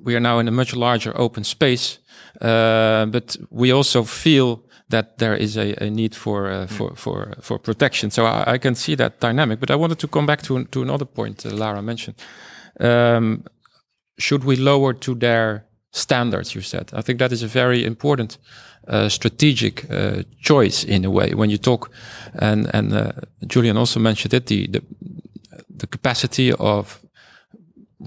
[0.03, 1.99] we are now in a much larger open space,
[2.41, 6.95] uh, but we also feel that there is a, a need for, uh, for, hmm.
[6.95, 8.11] for, for protection.
[8.11, 10.81] So I, I, can see that dynamic, but I wanted to come back to, to
[10.81, 12.15] another point uh, Lara mentioned.
[12.79, 13.45] Um,
[14.17, 16.91] should we lower to their standards, you said?
[16.93, 18.37] I think that is a very important
[18.87, 21.33] uh, strategic uh, choice in a way.
[21.33, 21.91] When you talk
[22.33, 23.11] and and uh,
[23.47, 24.81] Julian also mentioned it the the,
[25.77, 26.99] the capacity of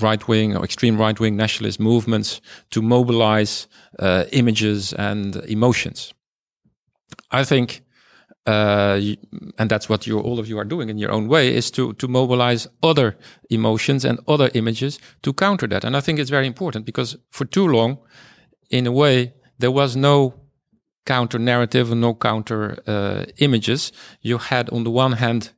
[0.03, 3.67] right wing or extreme right wing nationalist movements to mobilize
[3.99, 6.15] uh, images and emotions.
[7.31, 7.83] I think
[8.47, 9.01] uh,
[9.59, 11.93] and that's what you all of you are doing in your own way is to
[11.95, 13.17] to mobilize other
[13.51, 15.85] emotions and other images to counter that.
[15.85, 17.99] And i think it's very important because for too long
[18.71, 20.35] in a way there was no
[21.07, 23.93] counter narrative and no counter uh, images.
[24.21, 25.53] You had, on the one hand,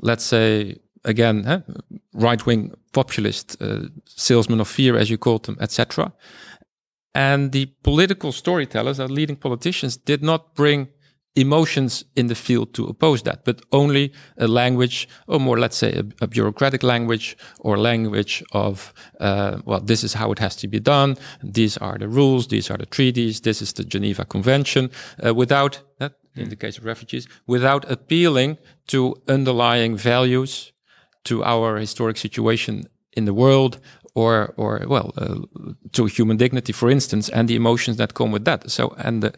[0.00, 1.64] let's say, again,
[2.12, 6.12] right wing populist uh, salesmen of fear, as you called them, etc.
[7.14, 10.88] And the political storytellers, our leading politicians, did not bring
[11.34, 15.92] emotions in the field to oppose that, but only a language, or more, let's say,
[15.92, 20.68] a, a bureaucratic language or language of, uh, well, this is how it has to
[20.68, 21.16] be done.
[21.42, 22.48] These are the rules.
[22.48, 23.40] These are the treaties.
[23.40, 24.90] This is the Geneva Convention.
[25.24, 28.58] Uh, without that, in the case of refugees, without appealing
[28.88, 30.72] to underlying values,
[31.24, 33.78] to our historic situation in the world,
[34.14, 35.36] or, or well, uh,
[35.92, 38.70] to human dignity, for instance, and the emotions that come with that.
[38.70, 39.32] So, and the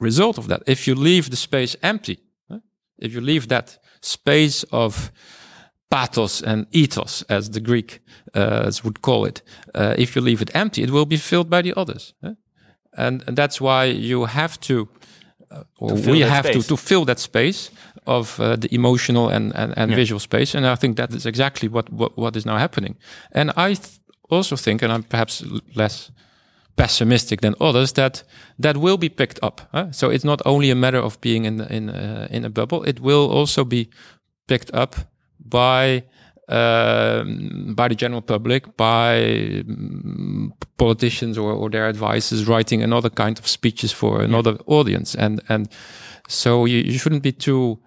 [0.00, 2.18] result of that, if you leave the space empty,
[2.98, 5.12] if you leave that space of
[5.88, 8.00] pathos and ethos, as the Greek
[8.34, 9.42] uh, would call it,
[9.74, 12.14] uh, if you leave it empty, it will be filled by the others.
[12.92, 14.88] And, and that's why you have to,
[15.50, 17.70] uh, or we have to, to fill that space
[18.06, 19.96] of uh, the emotional and, and, and yeah.
[19.96, 20.54] visual space.
[20.54, 22.96] And I think that is exactly what, what, what is now happening.
[23.32, 25.44] And I th also think, and I'm perhaps
[25.74, 26.10] less
[26.76, 28.24] pessimistic than others that
[28.58, 29.60] that will be picked up.
[29.72, 29.90] Huh?
[29.92, 33.00] So it's not only a matter of being in in uh, in a bubble; it
[33.00, 33.88] will also be
[34.46, 34.96] picked up
[35.38, 36.04] by
[36.48, 43.38] um, by the general public, by um, politicians or, or their advisors writing another kind
[43.38, 44.74] of speeches for another yeah.
[44.74, 45.68] audience, and and
[46.28, 47.78] so you, you shouldn't be too.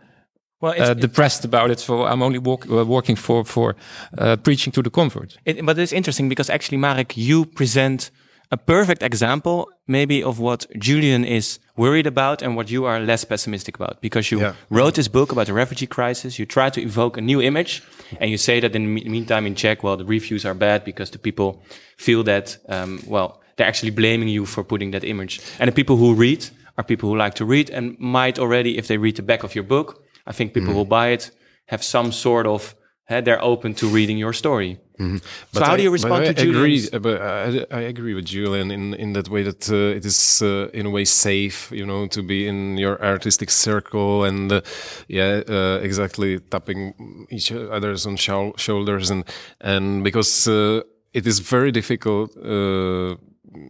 [0.62, 1.80] Well, uh, depressed about it.
[1.80, 3.78] So I'm only walk, uh, working for for
[4.18, 5.38] uh, preaching to the convert.
[5.46, 8.12] It, but it's interesting because actually, Marek, you present
[8.52, 13.24] a perfect example maybe of what Julian is worried about and what you are less
[13.24, 14.54] pessimistic about because you yeah.
[14.70, 17.84] wrote this book about the refugee crisis you try to evoke a new image
[18.20, 21.12] and you say that in the meantime in Czech well the reviews are bad because
[21.12, 21.64] the people
[21.98, 25.98] feel that um, well they're actually blaming you for putting that image and the people
[25.98, 26.46] who read
[26.78, 29.54] are people who like to read and might already if they read the back of
[29.54, 30.78] your book I think people mm.
[30.78, 31.32] will buy it
[31.68, 32.76] have some sort of
[33.10, 34.78] they're open to reading your story.
[35.00, 35.18] Mm-hmm.
[35.54, 36.88] So how I, do you respond I to Julian?
[36.94, 40.42] Uh, But I, I agree with Julian in, in that way that uh, it is
[40.42, 44.62] uh, in a way safe, you know, to be in your artistic circle and uh,
[45.08, 49.24] yeah, uh, exactly tapping each other's on shou- shoulders and
[49.62, 50.82] and because uh,
[51.14, 53.16] it is very difficult uh,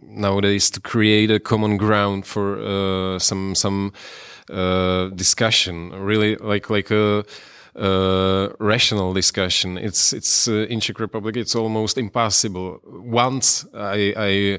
[0.02, 3.92] nowadays to create a common ground for uh, some some
[4.50, 7.22] uh, discussion, really like like a uh,
[7.74, 9.78] rational discussion.
[9.78, 11.36] It's it's uh, in Czech Republic.
[11.36, 12.80] It's almost impossible.
[12.84, 14.58] Once I I,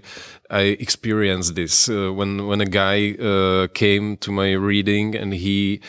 [0.49, 5.82] I experienced this uh, when when a guy uh, came to my reading and he.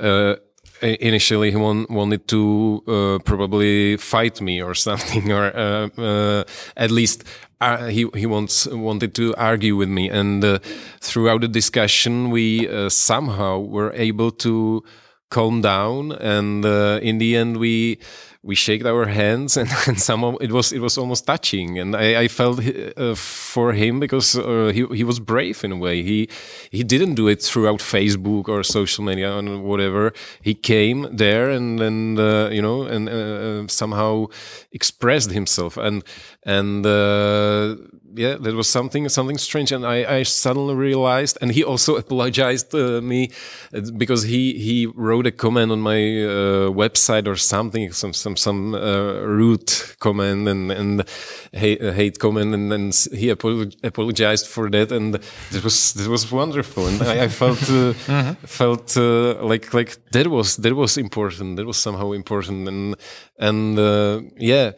[0.00, 0.36] Uh,
[0.80, 6.44] Initially, he wanted to uh, probably fight me or something, or uh, uh,
[6.76, 7.24] at least
[7.60, 10.08] uh, he he wants wanted to argue with me.
[10.08, 10.58] And uh,
[11.00, 14.84] throughout the discussion, we uh, somehow were able to
[15.30, 17.98] calm down and uh, in the end we
[18.42, 21.78] we shaked our hands and, and somehow it was it was almost touching.
[21.78, 22.60] And I, I felt
[22.96, 26.02] uh, for him because uh, he he was brave in a way.
[26.02, 26.28] He
[26.70, 30.12] he didn't do it throughout Facebook or social media or whatever.
[30.40, 34.26] He came there and and uh, you know and uh, somehow
[34.72, 35.76] expressed himself.
[35.76, 36.04] And
[36.44, 37.76] and uh,
[38.14, 42.74] yeah that was something something strange and I, I suddenly realized and he also apologized
[42.74, 43.30] uh, me
[43.74, 48.36] uh, because he he wrote a comment on my uh, website or something some some
[48.36, 51.04] some uh, rude comment and and
[51.52, 52.84] hate, hate comment and then
[53.18, 55.16] he apolog- apologized for that and
[55.50, 57.92] it was it was wonderful and I, I felt uh,
[58.46, 62.96] felt uh, like like that was that was important that was somehow important and
[63.38, 64.72] and uh, yeah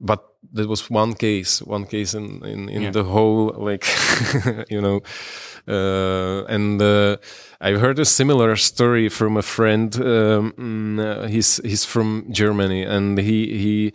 [0.00, 2.90] but that was one case one case in in, in Yeah.
[2.92, 3.86] the whole like
[4.70, 5.00] you know
[5.68, 7.16] uh, and uh,
[7.60, 9.94] I heard a similar story from a friend.
[9.96, 13.92] Um, mm, uh, he's he's from Germany, and he he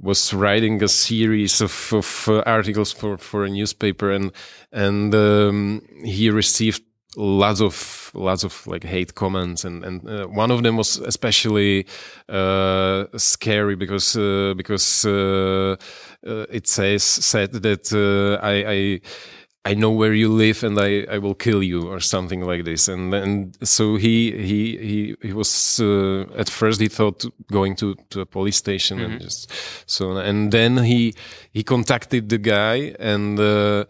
[0.00, 4.32] was writing a series of, of uh, articles for, for a newspaper, and
[4.72, 6.82] and um, he received
[7.16, 11.86] lots of lots of like hate comments and and uh, one of them was especially
[12.28, 15.76] uh, scary because uh, because uh,
[16.26, 19.00] uh, it says said that uh, I, I
[19.66, 22.86] I know where you live and I, I will kill you or something like this.
[22.86, 27.94] And and so he he he he was uh, at first he thought going to
[28.10, 29.50] to a police station and just
[29.86, 31.14] so and then he
[31.52, 33.84] he contacted the guy and uh,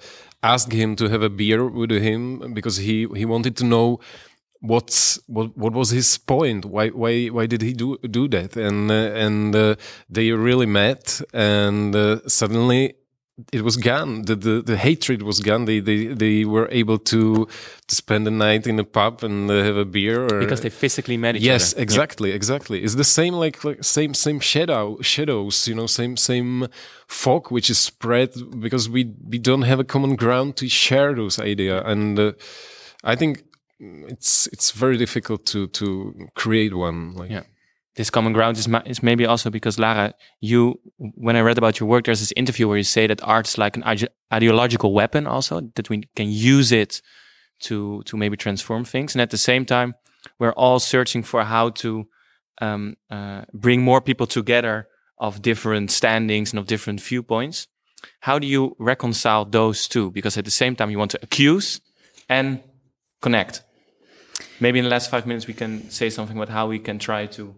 [0.52, 4.00] asked him to have a beer with him because he he wanted to know
[4.60, 6.64] what's what what was his point?
[6.64, 8.56] Why why why did he do do that?
[8.56, 9.74] And uh, and uh,
[10.08, 12.94] they really met and uh, suddenly
[13.52, 14.22] it was gone.
[14.22, 15.64] The, the the hatred was gone.
[15.64, 17.46] They they they were able to
[17.88, 20.70] to spend the night in a pub and uh, have a beer or, because they
[20.70, 21.82] physically met each yes other.
[21.82, 22.82] exactly exactly.
[22.84, 26.68] It's the same like, like same same shadow shadows you know same same
[27.08, 28.30] fog which is spread
[28.60, 31.82] because we we don't have a common ground to share those idea.
[31.84, 32.32] And uh,
[33.02, 33.42] i think
[34.08, 35.84] it's it's very difficult to to
[36.34, 37.42] create one like Yeah.
[37.96, 41.88] This common ground is, is maybe also because Lara, you, when I read about your
[41.88, 45.26] work, there's this interview where you say that art is like an ide- ideological weapon,
[45.26, 47.00] also that we can use it
[47.60, 49.94] to to maybe transform things, and at the same time,
[50.38, 52.06] we're all searching for how to
[52.60, 54.88] um, uh, bring more people together
[55.18, 57.68] of different standings and of different viewpoints.
[58.20, 60.10] How do you reconcile those two?
[60.10, 61.80] Because at the same time, you want to accuse
[62.28, 62.60] and
[63.22, 63.62] connect.
[64.60, 67.26] Maybe in the last five minutes, we can say something about how we can try
[67.26, 67.54] to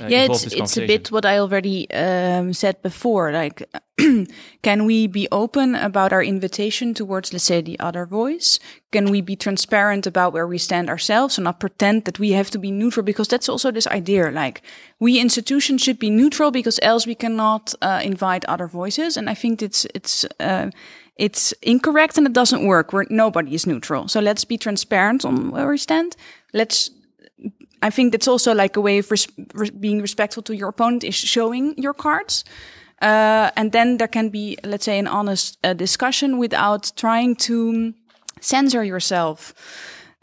[0.00, 3.32] uh, yeah, it's it's a bit what I already um, said before.
[3.32, 3.68] Like,
[4.62, 8.58] can we be open about our invitation towards, let's say, the other voice?
[8.92, 12.50] Can we be transparent about where we stand ourselves and not pretend that we have
[12.50, 13.04] to be neutral?
[13.04, 14.30] Because that's also this idea.
[14.30, 14.62] Like,
[15.00, 19.16] we institutions should be neutral because else we cannot uh, invite other voices.
[19.16, 20.24] And I think it's it's.
[20.40, 20.70] Uh,
[21.16, 22.92] it's incorrect and it doesn't work.
[22.92, 24.08] Where nobody is neutral.
[24.08, 26.16] So let's be transparent on where we stand.
[26.52, 26.90] Let's
[27.86, 31.04] I think that's also like a way of res- res- being respectful to your opponent
[31.04, 32.44] is showing your cards.
[33.02, 37.92] Uh, and then there can be, let's say, an honest uh, discussion without trying to
[38.40, 39.54] censor yourself.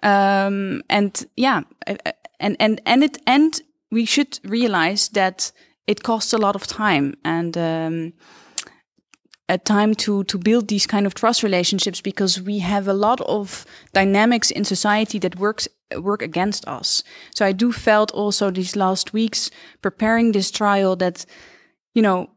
[0.03, 1.61] Um, and yeah,
[2.39, 5.51] and, and, and it, and we should realize that
[5.85, 8.13] it costs a lot of time and, um,
[9.51, 13.19] a time to to build these kind of trust relationships because we have a lot
[13.21, 17.03] of dynamics in society that works work against us.
[17.35, 21.25] So I do felt also these last weeks preparing this trial that
[21.93, 22.29] you know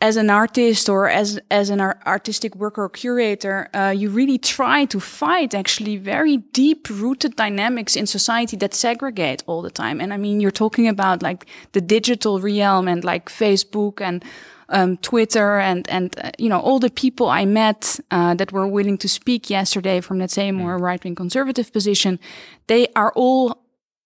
[0.00, 4.84] as an artist or as as an artistic worker or curator, uh, you really try
[4.84, 10.00] to fight actually very deep rooted dynamics in society that segregate all the time.
[10.00, 14.22] And I mean, you're talking about like the digital realm and like Facebook and
[14.68, 18.66] um, Twitter and and uh, you know all the people I met uh, that were
[18.66, 20.82] willing to speak yesterday from let's say a more mm.
[20.82, 22.18] right wing conservative position.
[22.66, 23.58] They are all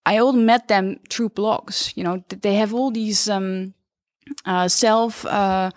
[0.06, 1.96] I all met them through blogs.
[1.96, 3.28] You know, they have all these.
[3.28, 3.74] Um,
[4.46, 5.70] uh, self uh,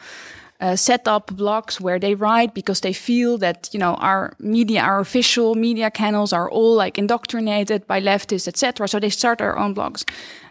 [0.59, 4.81] uh, set up blogs where they write because they feel that you know our media,
[4.81, 8.87] our official media channels are all like indoctrinated by leftists, etc.
[8.87, 10.05] So they start their own blogs.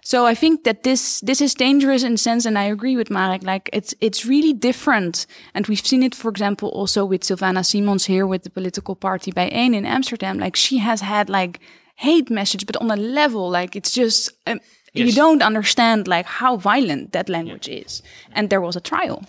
[0.04, 3.44] So I think that this this is dangerous in sense, and I agree with Marek.
[3.44, 8.06] Like it's it's really different, and we've seen it, for example, also with Sylvana Simons
[8.06, 10.38] here with the political party by BIJ1 in Amsterdam.
[10.38, 11.60] Like she has had like
[11.94, 14.32] hate message, but on a level like it's just.
[14.46, 14.60] Um,
[14.94, 15.06] Yes.
[15.06, 17.78] You don't understand like how violent that language yeah.
[17.78, 18.02] is.
[18.32, 19.24] And there was a trial.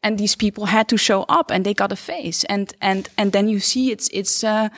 [0.00, 2.44] And these people had to show up and they got a face.
[2.44, 4.68] And and and then you see it's it's uh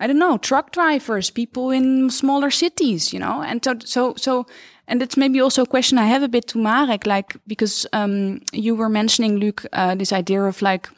[0.00, 3.42] I don't know, truck drivers, people in smaller cities, you know.
[3.42, 4.46] And so so so
[4.88, 8.40] and it's maybe also a question I have a bit to Marek, like because um
[8.52, 10.88] you were mentioning, Luc, uh, this idea of like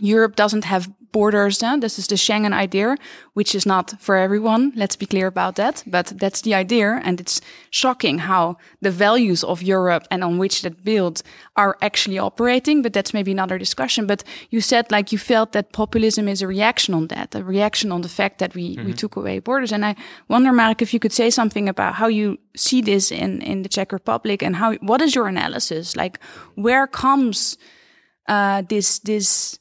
[0.00, 1.60] Europe doesn't have borders.
[1.60, 1.76] Huh?
[1.80, 2.96] This is the Schengen idea,
[3.34, 4.72] which is not for everyone.
[4.76, 5.82] Let's be clear about that.
[5.86, 7.00] But that's the idea.
[7.04, 7.40] And it's
[7.70, 11.22] shocking how the values of Europe and on which that builds
[11.56, 12.82] are actually operating.
[12.82, 14.06] But that's maybe another discussion.
[14.06, 17.92] But you said like you felt that populism is a reaction on that, a reaction
[17.92, 18.76] on the fact that we, mm -hmm.
[18.76, 18.96] we mm-hmm.
[18.96, 19.72] took away borders.
[19.72, 19.94] And I
[20.28, 23.68] wonder, Mark, if you could say something about how you see this in, in the
[23.68, 25.94] Czech Republic and how, what is your analysis?
[25.96, 26.18] Like
[26.54, 27.58] where comes,
[28.28, 29.59] uh, this, this,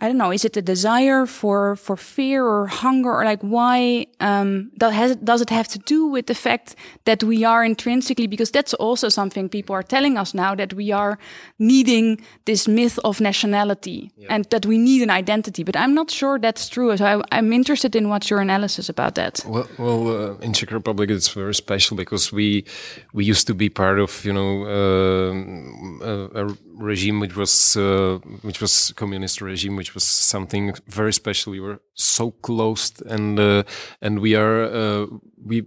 [0.00, 4.06] I don't know, is it a desire for, for fear or hunger or like why,
[4.20, 8.28] um, that has, does it have to do with the fact that we are intrinsically,
[8.28, 11.18] because that's also something people are telling us now that we are
[11.58, 14.28] needing this myth of nationality yeah.
[14.30, 15.64] and that we need an identity.
[15.64, 16.96] But I'm not sure that's true.
[16.96, 19.44] So I, am interested in what's your analysis about that.
[19.48, 22.64] Well, well uh, in Czech Republic, it's very special because we,
[23.12, 28.18] we used to be part of, you know, uh, a, a regime which was uh,
[28.42, 31.52] which was communist regime which was something very special.
[31.52, 33.62] We were so close, and uh,
[34.00, 35.06] and we are uh,
[35.44, 35.66] we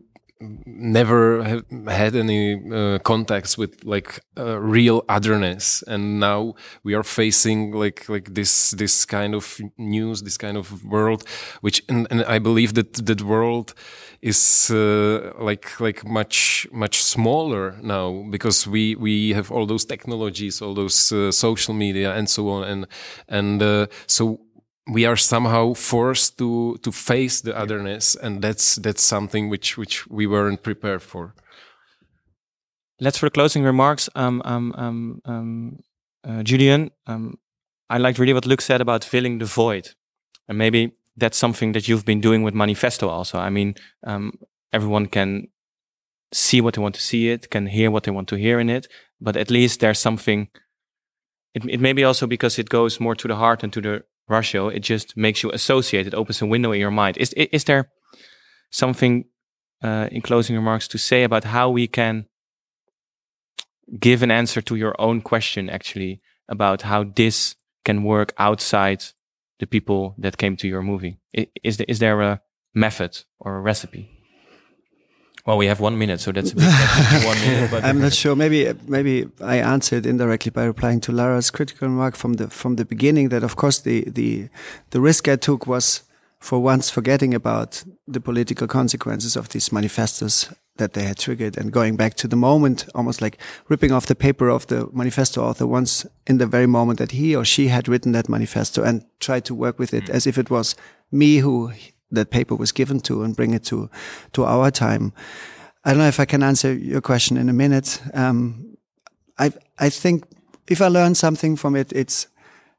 [0.65, 5.83] never have had any uh, contacts with like uh, real otherness.
[5.87, 10.83] And now we are facing like like this this kind of news this kind of
[10.85, 11.23] world
[11.61, 13.73] which and, and i believe that that world
[14.21, 20.61] is uh, like like much much smaller now because we we have all those technologies
[20.61, 22.63] all those uh, social media and so on.
[22.63, 22.87] And
[23.27, 24.39] and uh, so
[24.87, 30.07] we are somehow forced to to face the otherness and that's that's something which which
[30.07, 31.35] we weren't prepared for.
[32.99, 35.79] Let's for the closing remarks um um um, um
[36.23, 37.37] uh, julian um
[37.89, 39.89] i liked really what luc said about filling the void.
[40.47, 43.37] And maybe that's something that you've been doing with manifesto also.
[43.37, 43.75] I mean
[44.05, 44.33] um
[44.73, 45.47] everyone can
[46.33, 48.69] see what they want to see it can hear what they want to hear in
[48.69, 48.87] it
[49.19, 50.47] but at least there's something
[51.53, 54.03] it, it may be also because it goes more to the heart and to the
[54.27, 56.07] ratio, it just makes you associate.
[56.07, 57.17] It opens a window in your mind.
[57.17, 57.91] Is is there
[58.71, 59.25] something
[59.83, 62.25] uh, in closing remarks to say about how we can
[63.99, 69.03] give an answer to your own question, actually, about how this can work outside
[69.59, 71.19] the people that came to your movie?
[71.63, 72.41] Is there, is there a
[72.73, 74.20] method or a recipe?
[75.45, 77.73] Well, we have one minute, so that's a bit one minute.
[77.83, 78.35] I'm not sure.
[78.35, 82.85] Maybe maybe I answered indirectly by replying to Lara's critical remark from the from the
[82.85, 83.29] beginning.
[83.29, 84.49] That of course the the
[84.91, 86.03] the risk I took was
[86.39, 91.71] for once forgetting about the political consequences of these manifestos that they had triggered and
[91.71, 93.37] going back to the moment, almost like
[93.69, 97.35] ripping off the paper of the manifesto author once in the very moment that he
[97.35, 100.09] or she had written that manifesto and try to work with it mm.
[100.09, 100.75] as if it was
[101.11, 101.71] me who
[102.11, 103.89] that paper was given to and bring it to
[104.31, 105.13] to our time.
[105.83, 108.01] I don't know if I can answer your question in a minute.
[108.13, 108.77] Um,
[109.37, 110.25] I I think
[110.67, 112.27] if I learn something from it, it's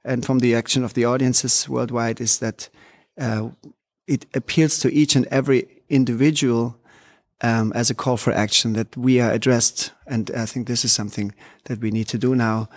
[0.04, 2.68] and from the action of the audiences worldwide is that
[3.20, 3.50] uh,
[4.06, 6.76] it appeals to each and every individual
[7.40, 10.92] um, as a call for action that we are addressed, and I think this is
[10.92, 12.68] something that we need to do now.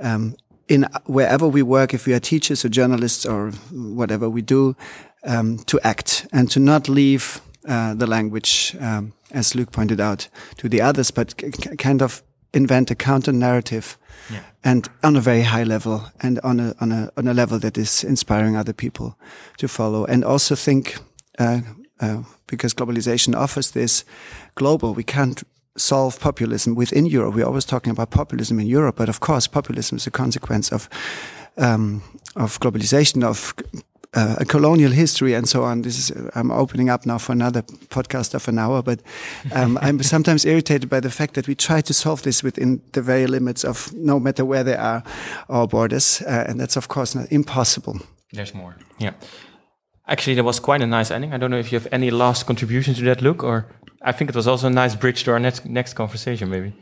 [0.00, 0.36] Um,
[0.68, 4.76] in wherever we work, if we are teachers or journalists or whatever we do,
[5.24, 10.28] um, to act and to not leave uh, the language, um, as Luc pointed out,
[10.56, 11.34] to the others, but
[11.78, 13.96] kind of invent a counter narrative,
[14.30, 14.40] yeah.
[14.64, 17.78] and on a very high level, and on a on a on a level that
[17.78, 19.16] is inspiring other people
[19.58, 20.98] to follow, and also think
[21.38, 21.60] uh,
[22.00, 24.04] uh, because globalization offers this
[24.54, 25.42] global, we can't
[25.76, 27.34] solve populism within Europe.
[27.34, 30.88] We're always talking about populism in Europe, but of course, populism is a consequence of
[31.56, 32.02] um,
[32.34, 33.54] of globalization, of
[34.14, 35.82] uh, a colonial history and so on.
[35.82, 39.00] This is I'm opening up now for another podcast of an hour, but
[39.52, 43.02] um, I'm sometimes irritated by the fact that we try to solve this within the
[43.02, 45.02] very limits of no matter where they are
[45.48, 48.00] our borders, uh, and that's of course not impossible.
[48.32, 48.76] There's more.
[48.98, 49.12] Yeah.
[50.06, 51.32] Actually, that was quite a nice ending.
[51.32, 53.66] I don't know if you have any last contribution to that look, or
[54.02, 56.72] I think it was also a nice bridge to our next next conversation, maybe.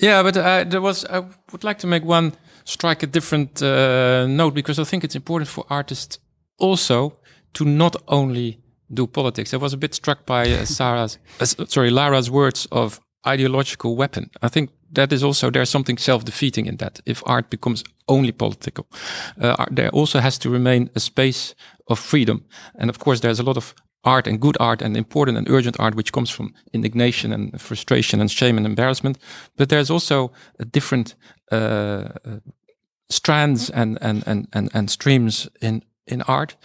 [0.00, 1.04] Yeah, but uh, there was.
[1.04, 2.32] I would like to make one
[2.64, 6.18] strike a different uh, note because I think it's important for artists
[6.60, 7.18] also
[7.52, 8.60] to not only
[8.92, 9.54] do politics.
[9.54, 14.30] I was a bit struck by uh, Sarah's, uh, sorry, Lara's words of ideological weapon.
[14.42, 17.00] I think that is also there's something self-defeating in that.
[17.06, 18.86] If art becomes only political,
[19.40, 21.54] uh, there also has to remain a space
[21.86, 22.44] of freedom.
[22.74, 25.78] And of course, there's a lot of art and good art and important and urgent
[25.78, 29.18] art which comes from indignation and frustration and shame and embarrassment.
[29.56, 31.14] But there's also a different
[31.52, 32.08] uh,
[33.10, 36.56] strands and, and, and, and, and streams in in art.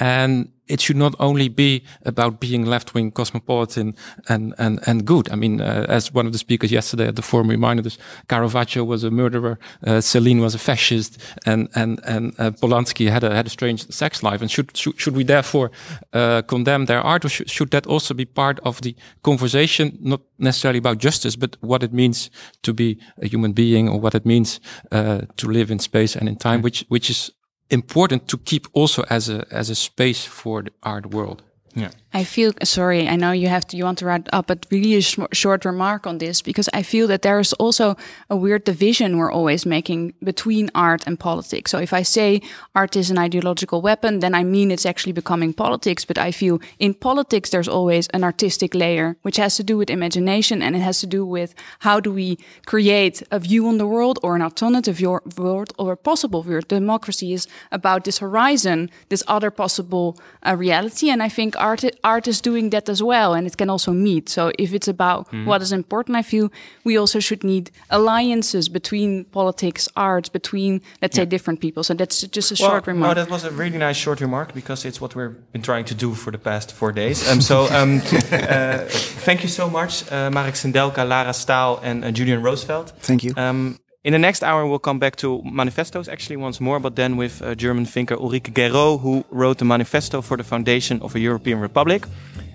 [0.00, 3.94] And it should not only be about being left wing, cosmopolitan,
[4.28, 5.30] and, and, and good.
[5.32, 8.84] I mean, uh, as one of the speakers yesterday at the forum reminded us, Caravaggio
[8.84, 13.34] was a murderer, uh, Celine was a fascist, and, and, and uh, Polanski had a,
[13.34, 14.42] had a strange sex life.
[14.42, 15.70] And should, should, should we therefore
[16.12, 20.20] uh, condemn their art, or should, should that also be part of the conversation, not
[20.38, 22.30] necessarily about justice, but what it means
[22.62, 24.60] to be a human being, or what it means
[24.92, 26.64] uh, to live in space and in time, mm.
[26.64, 27.32] which, which is
[27.70, 31.42] important to keep also as a as a space for the art world.
[31.74, 31.90] Yeah.
[32.14, 33.06] I feel sorry.
[33.06, 35.66] I know you have to, you want to wrap up, but really a sh short
[35.66, 37.96] remark on this because I feel that there is also
[38.30, 41.70] a weird division we're always making between art and politics.
[41.70, 42.40] So if I say
[42.74, 46.06] art is an ideological weapon, then I mean it's actually becoming politics.
[46.06, 49.90] But I feel in politics there's always an artistic layer which has to do with
[49.90, 53.86] imagination and it has to do with how do we create a view on the
[53.86, 54.98] world or an alternative
[55.36, 56.62] world or a possible view.
[56.62, 60.16] Democracy is about this horizon, this other possible
[60.46, 63.70] uh, reality, and I think art art is doing that as well, and it can
[63.70, 64.28] also meet.
[64.28, 65.44] So if it's about mm.
[65.46, 66.50] what is important, I feel
[66.84, 71.22] we also should need alliances between politics, arts, between let's yeah.
[71.22, 71.82] say different people.
[71.84, 73.16] So that's just a well, short remark.
[73.16, 75.94] No, that was a really nice short remark because it's what we've been trying to
[75.94, 77.28] do for the past four days.
[77.28, 77.98] Um, so um,
[78.32, 78.84] uh,
[79.26, 82.90] thank you so much, uh, Marek Sindelka, Lara Staal, and uh, Julian Rosefeldt.
[83.00, 83.34] Thank you.
[83.36, 83.78] Um,
[84.08, 87.42] in the next hour, we'll come back to manifestos actually once more, but then with
[87.42, 91.60] uh, German thinker Ulrike Guérot, who wrote the manifesto for the foundation of a European
[91.60, 92.06] Republic.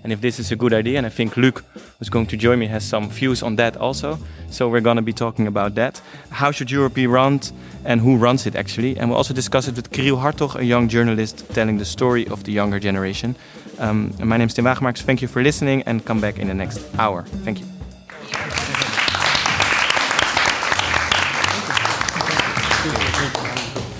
[0.02, 1.64] And if this is a good idea, and I think Luc,
[1.98, 4.18] who's going to join me, has some views on that also.
[4.50, 6.02] So we're going to be talking about that.
[6.30, 7.40] How should Europe be run
[7.84, 8.98] and who runs it actually?
[8.98, 12.42] And we'll also discuss it with Kirill Hartog, a young journalist telling the story of
[12.42, 13.36] the younger generation.
[13.78, 15.02] Um, my name is Tim Wagemakers.
[15.02, 17.22] Thank you for listening and come back in the next hour.
[17.44, 18.83] Thank you.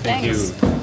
[0.05, 0.74] Thanks.